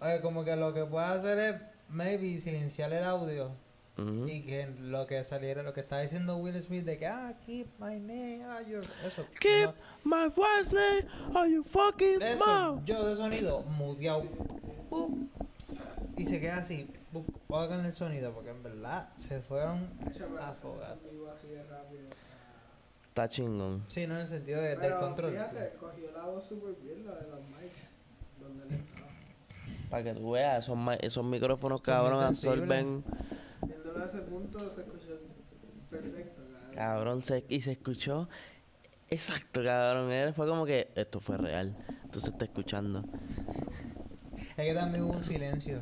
Oye, 0.00 0.20
como 0.20 0.44
que 0.44 0.56
lo 0.56 0.74
que 0.74 0.84
puedes 0.84 1.08
hacer 1.10 1.38
es, 1.38 1.56
maybe, 1.88 2.40
silenciar 2.40 2.92
el 2.92 3.04
audio 3.04 3.52
y 4.26 4.42
que 4.42 4.66
lo 4.80 5.06
que 5.06 5.22
saliera, 5.22 5.62
lo 5.62 5.72
que 5.74 5.80
está 5.80 6.00
diciendo 6.00 6.36
Will 6.38 6.60
Smith 6.60 6.84
de 6.84 6.98
que, 6.98 7.06
ah, 7.06 7.34
keep 7.46 7.68
my 7.78 8.00
name, 8.00 8.42
ah, 8.44 8.60
your... 8.62 8.82
Eso. 9.06 9.24
Keep 9.38 9.66
no- 9.66 9.74
my 10.04 10.24
wife's 10.34 10.72
name 10.72 11.06
on 11.36 11.52
your 11.52 11.62
fucking 11.64 12.20
eso, 12.22 12.44
mouth. 12.44 12.84
yo 12.84 13.06
de 13.06 13.16
sonido, 13.16 13.62
muteado. 13.62 14.24
Y 16.16 16.26
se 16.26 16.40
queda 16.40 16.56
así, 16.58 16.88
hagan 17.58 17.84
el 17.84 17.92
sonido, 17.92 18.32
porque 18.32 18.50
en 18.50 18.62
verdad 18.62 19.10
se 19.16 19.40
fueron 19.40 19.88
a 20.40 20.52
de 21.48 21.62
rápido. 21.64 22.02
está- 22.02 22.16
Está 23.08 23.28
chingón. 23.28 23.84
Sí, 23.88 24.06
no 24.06 24.14
en 24.14 24.22
el 24.22 24.26
sentido 24.26 24.60
de, 24.62 24.68
del 24.70 24.78
Pero 24.78 25.00
control. 25.00 25.32
fíjate, 25.32 25.72
cogió 25.78 26.10
la 26.12 26.24
voz 26.24 26.44
súper 26.46 26.74
bien, 26.82 27.04
lo 27.04 27.14
de 27.14 27.26
los 27.28 27.40
mics, 27.40 27.90
donde 28.40 28.64
él 28.64 28.80
estaba. 28.80 29.10
Para 29.90 30.02
que 30.04 30.14
tú 30.14 30.30
veas, 30.30 30.64
esos, 31.00 31.24
micrófonos, 31.24 31.80
Son 31.80 31.84
cabrón, 31.94 32.22
absorben. 32.24 33.04
Viéndolo 33.66 34.02
a 34.02 34.06
ese 34.06 34.18
punto 34.22 34.58
se 34.70 34.80
escuchó 34.80 35.18
perfecto, 35.90 36.42
cabrón. 36.50 36.74
Cabrón, 36.74 37.22
se, 37.22 37.44
y 37.50 37.60
se 37.60 37.72
escuchó. 37.72 38.28
Exacto, 39.10 39.62
cabrón. 39.62 40.10
Él 40.10 40.32
fue 40.32 40.46
como 40.48 40.64
que 40.64 40.88
esto 40.94 41.20
fue 41.20 41.36
real. 41.36 41.76
Esto 42.06 42.18
se 42.18 42.30
está 42.30 42.46
escuchando. 42.46 43.04
Es 44.56 44.56
que 44.56 44.74
también 44.74 45.04
hubo 45.04 45.12
un 45.18 45.24
silencio. 45.24 45.80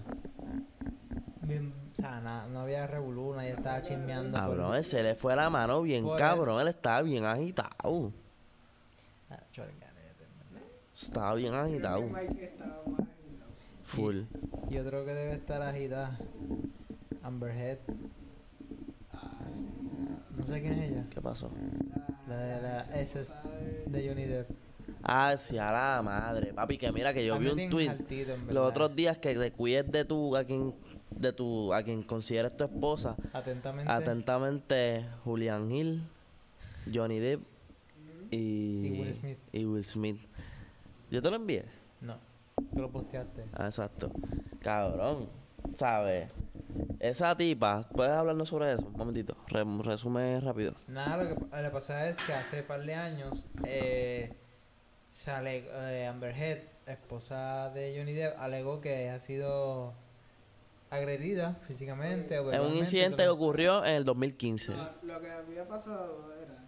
Bien- 1.50 1.72
o 1.92 1.96
sea, 2.00 2.20
na- 2.20 2.46
no 2.46 2.60
había 2.60 2.86
revolú, 2.86 3.34
nadie 3.34 3.50
estaba 3.50 3.82
chismeando. 3.82 4.38
Cabrón, 4.38 4.82
se 4.82 5.02
le 5.02 5.14
fue 5.14 5.34
la 5.36 5.50
mano 5.50 5.82
bien 5.82 6.04
Por 6.04 6.18
cabrón. 6.18 6.60
Él 6.60 6.68
estaba 6.68 7.02
bien 7.02 7.24
agitado. 7.24 8.12
Ah. 9.30 9.38
Estaba 10.94 11.34
bien 11.34 11.54
agitado. 11.54 12.02
Agitado. 12.16 12.84
Full. 13.84 14.20
Y 14.70 14.78
otro 14.78 15.04
que 15.04 15.12
debe 15.14 15.34
estar 15.34 15.60
agitada. 15.62 16.16
Amber 17.22 17.50
Head. 17.56 17.78
Ah, 19.12 19.38
sí. 19.46 19.66
No 20.36 20.46
sé 20.46 20.60
quién 20.60 20.74
es 20.74 20.90
ella. 20.92 21.04
¿Qué 21.10 21.20
pasó? 21.20 21.50
La, 22.28 22.36
La 22.36 22.42
de 22.42 22.62
la 22.62 22.78
ex 22.80 23.16
S 23.16 23.18
esposa 23.20 23.48
de- 23.56 23.84
de 23.86 24.08
Johnny 24.08 24.24
Depp. 24.24 24.50
Ah, 25.02 25.36
sí, 25.36 25.58
a 25.58 25.70
la 25.72 26.02
madre. 26.02 26.52
Papi, 26.52 26.78
que 26.78 26.92
mira 26.92 27.12
que 27.14 27.24
yo 27.24 27.38
vi 27.38 27.48
un 27.48 27.70
tweet 27.70 27.88
altito, 27.88 28.36
los 28.48 28.68
otros 28.68 28.94
días 28.94 29.18
que 29.18 29.34
te 29.34 29.52
cuides 29.52 29.90
de 29.90 30.04
tu, 30.04 30.36
a 30.36 30.44
quien, 30.44 30.74
de 31.10 31.32
tu, 31.32 31.72
a 31.72 31.82
quien 31.82 32.02
consideres 32.02 32.56
tu 32.56 32.64
esposa. 32.64 33.16
Atentamente. 33.32 33.90
Atentamente, 33.92 35.06
Julian 35.24 35.70
Hill, 35.70 36.02
Johnny 36.92 37.18
Depp 37.18 37.42
y, 38.30 38.36
Y 38.86 38.90
Will 39.00 39.14
Smith. 39.14 39.38
y 39.52 39.64
Will 39.64 39.84
Smith. 39.84 40.18
Yo 41.10 41.20
te 41.22 41.30
lo 41.30 41.36
envié. 41.36 41.64
No, 42.00 42.16
que 42.74 42.80
lo 42.80 42.90
posteaste. 42.90 43.44
Ah, 43.52 43.66
exacto. 43.66 44.10
Cabrón, 44.60 45.28
¿sabes? 45.74 46.28
Esa 47.00 47.36
tipa, 47.36 47.88
¿puedes 47.94 48.12
hablarnos 48.12 48.48
sobre 48.48 48.72
eso? 48.74 48.86
Un 48.86 48.92
momentito. 48.96 49.36
Re- 49.48 49.64
resume 49.82 50.38
rápido. 50.40 50.74
Nada, 50.86 51.16
lo 51.24 51.36
que 51.50 51.62
le 51.62 51.70
pasa 51.70 52.08
es 52.08 52.16
que 52.18 52.32
hace 52.32 52.62
par 52.62 52.84
de 52.84 52.94
años 52.94 53.46
eh, 53.64 54.32
se 55.10 55.30
eh, 55.30 56.06
Amber 56.06 56.34
Heard, 56.36 56.62
esposa 56.86 57.70
de 57.70 57.94
Johnny 57.96 58.14
Depp, 58.14 58.38
alegó 58.38 58.80
que 58.80 59.10
ha 59.10 59.20
sido 59.20 59.92
agredida 60.90 61.54
físicamente 61.66 62.36
Es 62.36 62.60
un 62.60 62.74
incidente 62.74 63.22
que 63.22 63.28
ocurrió 63.28 63.84
en 63.84 63.94
el 63.94 64.04
2015. 64.04 64.74
Lo, 64.74 64.90
lo 65.02 65.20
que 65.20 65.30
había 65.30 65.66
pasado 65.68 66.32
era 66.34 66.64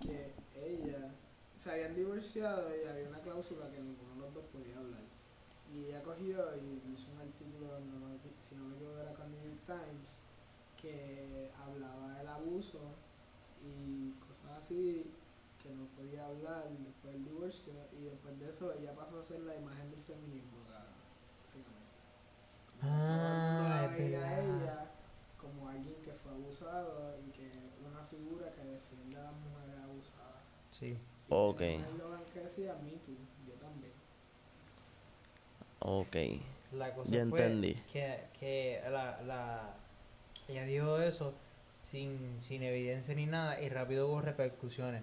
que 0.00 0.32
ella 0.54 1.10
se 1.58 1.70
habían 1.70 1.94
divorciado 1.94 2.68
y 2.74 2.88
había 2.88 3.08
una 3.08 3.18
cláusula 3.18 3.70
que 3.70 3.80
ninguno 3.80 4.14
de 4.14 4.20
los 4.20 4.34
dos 4.34 4.44
podía 4.52 4.78
hablar. 4.78 5.02
Y 5.74 5.86
ella 5.86 6.02
cogió 6.02 6.54
y 6.56 6.92
hizo 6.94 7.10
un 7.12 7.20
artículo, 7.20 7.80
no 7.80 8.06
si 8.48 8.54
no 8.54 8.64
me 8.64 8.76
equivoco 8.76 9.00
era 9.00 9.12
con 9.14 9.30
New 9.30 9.40
York 9.42 9.60
Times, 9.66 10.16
que 10.80 11.50
hablaba 11.60 12.18
del 12.18 12.28
abuso 12.28 12.78
y 13.62 14.12
cosas 14.20 14.58
así 14.58 15.10
que 15.66 15.74
no 15.74 15.86
podía 15.96 16.26
hablar 16.26 16.68
después 16.70 17.12
del 17.14 17.24
divorcio 17.24 17.72
y 17.98 18.04
después 18.04 18.38
de 18.38 18.48
eso 18.50 18.72
ella 18.74 18.94
pasó 18.94 19.20
a 19.20 19.24
ser 19.24 19.40
la 19.40 19.56
imagen 19.56 19.90
del 19.90 20.02
feminismo, 20.02 20.58
cabrón, 20.70 20.94
básicamente. 21.42 21.96
Como 22.80 22.92
todo 22.92 23.32
el 23.32 23.38
mundo 23.38 23.62
la 23.68 23.80
Ah, 23.80 23.84
es 23.86 23.98
verdad. 23.98 24.38
ella 24.38 24.90
como 25.40 25.68
alguien 25.68 25.94
que 26.04 26.12
fue 26.12 26.30
abusado 26.32 27.16
y 27.26 27.30
que 27.32 27.50
una 27.84 28.04
figura 28.06 28.52
que 28.52 28.64
defiende 28.64 29.16
a 29.18 29.22
las 29.24 29.32
mujeres 29.32 29.76
abusadas. 29.82 30.42
Sí. 30.70 30.86
Y 30.86 30.98
Ok. 31.30 31.58
que 32.32 32.40
decía 32.40 32.74
Me 32.84 32.92
Too, 32.92 33.16
yo 33.46 33.54
también. 33.54 33.92
Ok. 35.80 36.16
La 36.72 36.94
cosa 36.94 37.10
Ya 37.10 37.26
fue 37.26 37.38
entendí. 37.44 37.74
que, 37.92 38.24
que 38.38 38.80
la, 38.90 39.22
la, 39.22 39.74
ella 40.48 40.64
dijo 40.64 40.98
eso 41.00 41.32
sin, 41.80 42.40
sin 42.42 42.62
evidencia 42.62 43.14
ni 43.14 43.26
nada 43.26 43.60
y 43.60 43.68
rápido 43.68 44.08
hubo 44.08 44.20
repercusiones. 44.20 45.02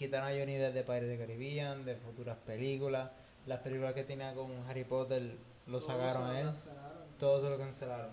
Quitaron 0.00 0.28
a 0.28 0.30
Johnny 0.30 0.56
Depp 0.56 0.72
de 0.72 0.82
Pirates 0.82 1.08
de 1.10 1.18
Caribbean, 1.18 1.84
de 1.84 1.94
futuras 1.96 2.38
películas, 2.46 3.10
las 3.44 3.60
películas 3.60 3.92
que 3.92 4.02
tenía 4.04 4.32
con 4.34 4.50
Harry 4.66 4.84
Potter 4.84 5.36
lo 5.66 5.78
Todos 5.78 5.84
sacaron 5.92 6.26
a 6.30 6.40
él, 6.40 6.46
cancelaron. 6.46 7.02
todo 7.18 7.40
se 7.42 7.50
lo 7.50 7.58
cancelaron. 7.58 8.10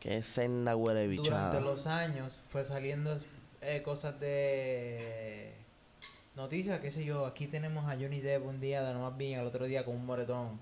Qué 0.00 0.22
senda 0.22 0.76
huele 0.76 1.06
bichada. 1.08 1.48
Durante 1.48 1.60
los 1.60 1.86
años 1.86 2.40
fue 2.48 2.64
saliendo 2.64 3.18
eh, 3.60 3.82
cosas 3.82 4.18
de 4.18 5.52
noticias, 6.36 6.80
qué 6.80 6.90
sé 6.90 7.04
yo, 7.04 7.26
aquí 7.26 7.46
tenemos 7.46 7.84
a 7.84 7.96
Johnny 7.96 8.20
Depp 8.22 8.46
un 8.46 8.60
día 8.60 8.82
de 8.82 8.94
lo 8.94 9.00
más 9.00 9.18
bien, 9.18 9.40
al 9.40 9.46
otro 9.46 9.66
día 9.66 9.84
con 9.84 9.94
un 9.96 10.06
moretón. 10.06 10.58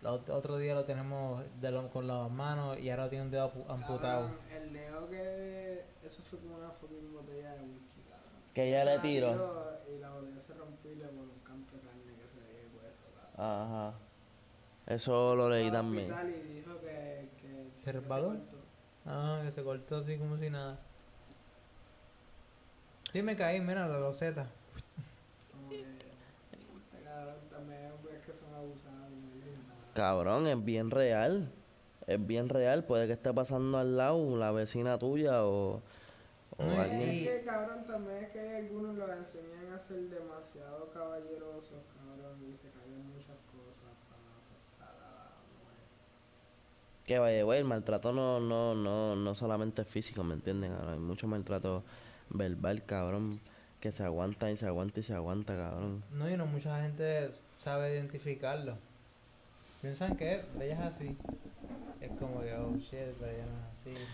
El 0.00 0.08
otro 0.08 0.56
día 0.58 0.74
lo 0.74 0.84
tenemos 0.86 1.44
de 1.60 1.70
lo- 1.70 1.88
con 1.90 2.08
las 2.08 2.28
manos 2.32 2.80
y 2.80 2.90
ahora 2.90 3.08
tiene 3.08 3.26
un 3.26 3.30
dedo 3.30 3.52
amputado. 3.68 4.22
Cabrón, 4.26 4.38
el 4.50 4.72
Leo 4.72 5.08
que 5.08 5.84
eso 6.04 6.20
fue 6.24 6.40
como 6.40 6.56
una 6.56 6.70
fucking 6.70 7.12
botella 7.12 7.52
de 7.54 7.60
whisky. 7.60 8.00
Que 8.54 8.68
ella 8.68 8.84
le 8.84 8.98
tiró. 9.00 9.30
Y 9.88 9.98
la 10.00 10.10
botella 10.10 10.40
se 10.40 10.54
rompió 10.54 10.92
y 10.92 10.96
le 10.96 11.06
voló 11.06 11.32
un 11.32 11.40
canto 11.44 11.76
de 11.76 11.82
carne 11.82 12.02
que 12.16 12.28
se 12.28 12.40
veía 12.40 12.60
el 12.62 12.76
hueso, 12.76 13.06
cabrón. 13.36 13.62
Ajá. 13.62 13.94
Eso 14.86 15.36
lo 15.36 15.48
leí 15.48 15.70
también. 15.70 16.10
Y 16.10 16.54
dijo 16.54 16.80
que, 16.80 17.28
que 17.40 17.70
¿Se 17.74 17.92
resbaló? 17.92 18.28
cortó. 18.28 18.58
Ah, 19.06 19.40
que 19.44 19.52
se 19.52 19.62
cortó 19.62 19.96
así 19.98 20.16
como 20.18 20.36
si 20.36 20.50
nada. 20.50 20.78
Sí 23.12 23.22
me 23.22 23.36
caí, 23.36 23.60
mira 23.60 23.88
la 23.88 23.98
loseta. 23.98 24.46
Como 25.52 25.68
que, 25.68 25.84
cabrón, 27.04 27.34
también 27.50 27.92
hombres 27.92 28.20
que 28.24 28.32
son 28.32 28.54
abusados 28.54 29.10
y 29.10 29.16
no 29.16 29.34
dicen 29.34 29.66
nada. 29.66 29.80
Cabrón, 29.94 30.46
es 30.46 30.64
bien 30.64 30.90
real. 30.90 31.50
Es 32.06 32.24
bien 32.24 32.48
real. 32.48 32.84
Puede 32.84 33.06
que 33.06 33.12
esté 33.14 33.32
pasando 33.32 33.78
al 33.78 33.96
lado 33.96 34.36
la 34.36 34.52
vecina 34.52 34.98
tuya 34.98 35.44
o, 35.44 35.80
o 36.60 36.64
No, 36.64 36.80
alguien. 36.80 37.08
Es 37.10 37.28
que 37.28 37.42
cabrón 37.44 37.84
también 37.86 38.16
es 38.18 38.30
que 38.30 38.40
hay 38.40 38.66
algunos 38.66 38.96
los 38.96 39.10
enseñan 39.10 39.72
a 39.72 39.78
ser 39.78 40.08
demasiado 40.08 40.90
caballerosos, 40.92 41.82
cabrón, 41.96 42.38
y 42.42 42.56
se 42.56 42.68
callan 42.70 43.06
muchas 43.12 43.38
cosas 43.50 43.90
para 44.08 44.28
afectar 44.36 44.88
a 44.88 45.10
la 45.10 45.30
mujer. 45.58 45.84
Que 47.06 47.18
vaya, 47.18 47.42
güey, 47.44 47.58
el 47.60 47.64
maltrato 47.64 48.12
no, 48.12 48.40
no, 48.40 48.74
no, 48.74 49.16
no 49.16 49.34
solamente 49.34 49.82
es 49.82 49.88
físico, 49.88 50.22
¿me 50.22 50.34
entienden? 50.34 50.72
cabrón? 50.72 50.92
Hay 50.92 51.00
mucho 51.00 51.26
maltrato 51.26 51.82
verbal, 52.28 52.84
cabrón, 52.84 53.40
que 53.80 53.92
se 53.92 54.04
aguanta 54.04 54.50
y 54.50 54.56
se 54.56 54.66
aguanta 54.66 55.00
y 55.00 55.02
se 55.02 55.14
aguanta, 55.14 55.56
cabrón. 55.56 56.04
No, 56.12 56.30
y 56.30 56.36
no 56.36 56.46
mucha 56.46 56.80
gente 56.82 57.30
sabe 57.58 57.94
identificarlo. 57.94 58.76
Piensan 59.80 60.14
que 60.16 60.44
ella 60.60 60.74
es 60.74 60.94
así. 60.94 61.16
Es 62.00 62.10
como 62.18 62.40
que, 62.42 62.54
oh 62.54 62.76
shit, 62.76 63.14
pero 63.18 63.32
ella 63.32 63.46
no 63.46 63.58
es 63.58 63.96
así. 63.96 64.04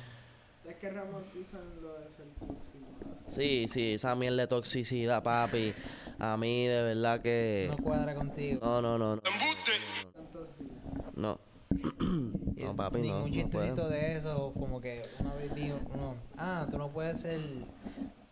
Es 0.68 0.76
que 0.76 0.90
romantizan 0.90 1.82
lo 1.82 1.98
de 1.98 2.10
ser 2.10 2.26
tóxico. 2.38 2.86
Sí, 3.28 3.66
sí, 3.68 3.94
esa 3.94 4.14
mierda 4.14 4.42
de 4.42 4.46
toxicidad, 4.48 5.22
papi. 5.22 5.72
A 6.18 6.36
mí, 6.36 6.66
de 6.66 6.82
verdad 6.82 7.20
que. 7.20 7.68
No 7.70 7.78
cuadra 7.78 8.14
contigo. 8.14 8.60
No, 8.62 8.82
no, 8.82 8.98
no. 8.98 9.16
No. 9.16 9.22
No, 11.16 11.38
no 12.56 12.76
papi, 12.76 12.98
no. 12.98 13.02
Ningún 13.02 13.32
chistecito 13.32 13.88
de 13.88 14.16
eso, 14.16 14.52
como 14.54 14.80
que 14.80 15.02
una 15.20 15.34
vez 15.34 15.54
vi 15.54 15.70
uno, 15.70 16.14
ah, 16.36 16.66
tú 16.70 16.78
no 16.78 16.88
puedes 16.88 17.20
ser, 17.20 17.40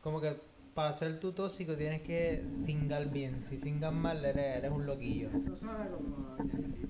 como 0.01 0.21
que 0.21 0.41
para 0.75 0.97
ser 0.97 1.21
tú 1.21 1.33
tóxico 1.33 1.77
tienes 1.77 2.03
que 2.03 2.45
singar 2.65 3.09
bien, 3.11 3.45
si 3.49 3.59
singas 3.59 3.93
mal 3.93 4.25
eres, 4.25 4.59
eres 4.59 4.71
un 4.73 4.85
loquillo. 4.87 5.31
Eso 5.35 5.55
suena 5.55 5.89
como 5.89 6.35
a 6.35 6.37
Yailin, 6.39 6.89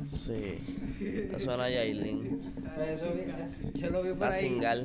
no 0.00 0.06
sé. 0.08 0.58
Sí. 0.98 1.28
Eso 1.30 1.38
suena 1.38 1.64
a 1.64 1.70
Yailin. 1.70 2.42
Eso 2.88 3.06
yo 3.74 3.90
lo 3.90 4.02
vi 4.02 4.08
por 4.10 4.18
Para 4.18 4.34
ahí. 4.34 4.48
singar. 4.48 4.78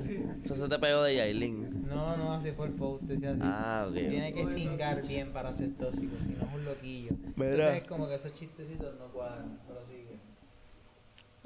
Eso 0.43 0.55
se 0.55 0.69
te 0.69 0.79
pegó 0.79 1.03
de 1.03 1.15
Yailin. 1.15 1.87
No, 1.87 2.15
no, 2.15 2.33
así 2.33 2.51
fue 2.51 2.67
el 2.67 2.73
post, 2.73 3.03
decía 3.03 3.31
así. 3.31 3.39
Ah, 3.43 3.85
ok. 3.89 3.93
Tiene 3.93 4.33
que 4.33 4.49
singar 4.51 5.05
bien 5.05 5.33
para 5.33 5.51
ser 5.53 5.73
tóxico, 5.73 6.15
si 6.21 6.29
no 6.29 6.45
es 6.45 6.53
un 6.53 6.65
loquillo. 6.65 7.11
Mira. 7.35 7.51
Entonces 7.51 7.81
es 7.81 7.87
como 7.87 8.07
que 8.07 8.15
esos 8.15 8.33
chistecitos 8.35 8.99
no 8.99 9.05
cuadran, 9.07 9.59
pero 9.67 9.79
sigue. 9.87 10.19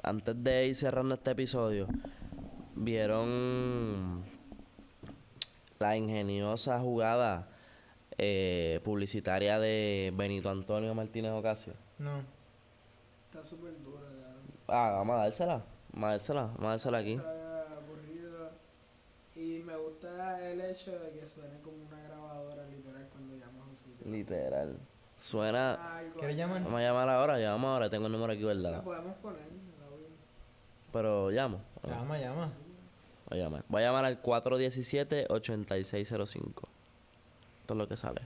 Antes 0.02 0.44
de 0.44 0.66
ir 0.68 0.76
cerrando 0.76 1.14
este 1.14 1.30
episodio, 1.32 1.88
vieron 2.76 4.22
la 5.78 5.96
ingeniosa 5.96 6.78
jugada 6.80 7.48
eh, 8.18 8.80
publicitaria 8.84 9.58
de 9.58 10.12
Benito 10.14 10.50
Antonio 10.50 10.94
Martínez 10.94 11.32
Ocasio. 11.32 11.74
No. 11.98 12.22
Está 13.30 13.44
súper 13.44 13.72
duro, 13.82 13.98
cabrón. 13.98 14.36
Ah, 14.68 14.90
vamos 14.96 15.16
a 15.16 15.18
dársela. 15.24 15.62
Vamos 15.92 16.08
a 16.08 16.10
dársela. 16.12 16.42
Vamos 16.42 16.64
a 16.64 16.68
dársela 16.70 16.98
aquí. 16.98 17.12
Está 17.14 17.62
aburrido. 17.76 18.50
Y 19.34 19.62
me 19.64 19.76
gusta 19.76 20.50
el 20.50 20.60
hecho 20.62 20.92
de 20.92 21.10
que 21.10 21.26
suene 21.26 21.60
como 21.62 21.76
una 21.86 22.00
grabadora 22.02 22.64
literal 22.68 23.06
cuando 23.12 23.34
llamas 23.34 23.66
a 23.66 23.70
un 23.70 23.76
sitio. 23.76 24.10
Literal. 24.10 24.78
Suena. 25.16 25.78
¿Quieres 26.18 26.36
llamar? 26.36 26.62
Vamos 26.62 26.80
a 26.80 26.82
llamar 26.82 27.08
ahora. 27.08 27.38
Llamamos 27.38 27.68
ahora. 27.68 27.90
Tengo 27.90 28.06
el 28.06 28.12
número 28.12 28.32
aquí, 28.32 28.42
La 28.42 28.48
¿verdad? 28.48 28.82
podemos 28.84 29.16
poner, 29.16 29.40
la 29.40 29.88
voy 29.90 30.06
Pero 30.92 31.30
llamo. 31.30 31.60
Llama, 31.86 32.18
llama. 32.18 32.52
Voy 33.28 33.40
a 33.40 33.44
llamar. 33.44 33.64
Voy 33.68 33.82
a 33.82 33.86
llamar 33.86 34.04
al 34.04 34.22
417-8605. 34.22 36.68
Esto 37.60 37.74
es 37.74 37.78
lo 37.78 37.88
que 37.88 37.96
sale. 37.96 38.20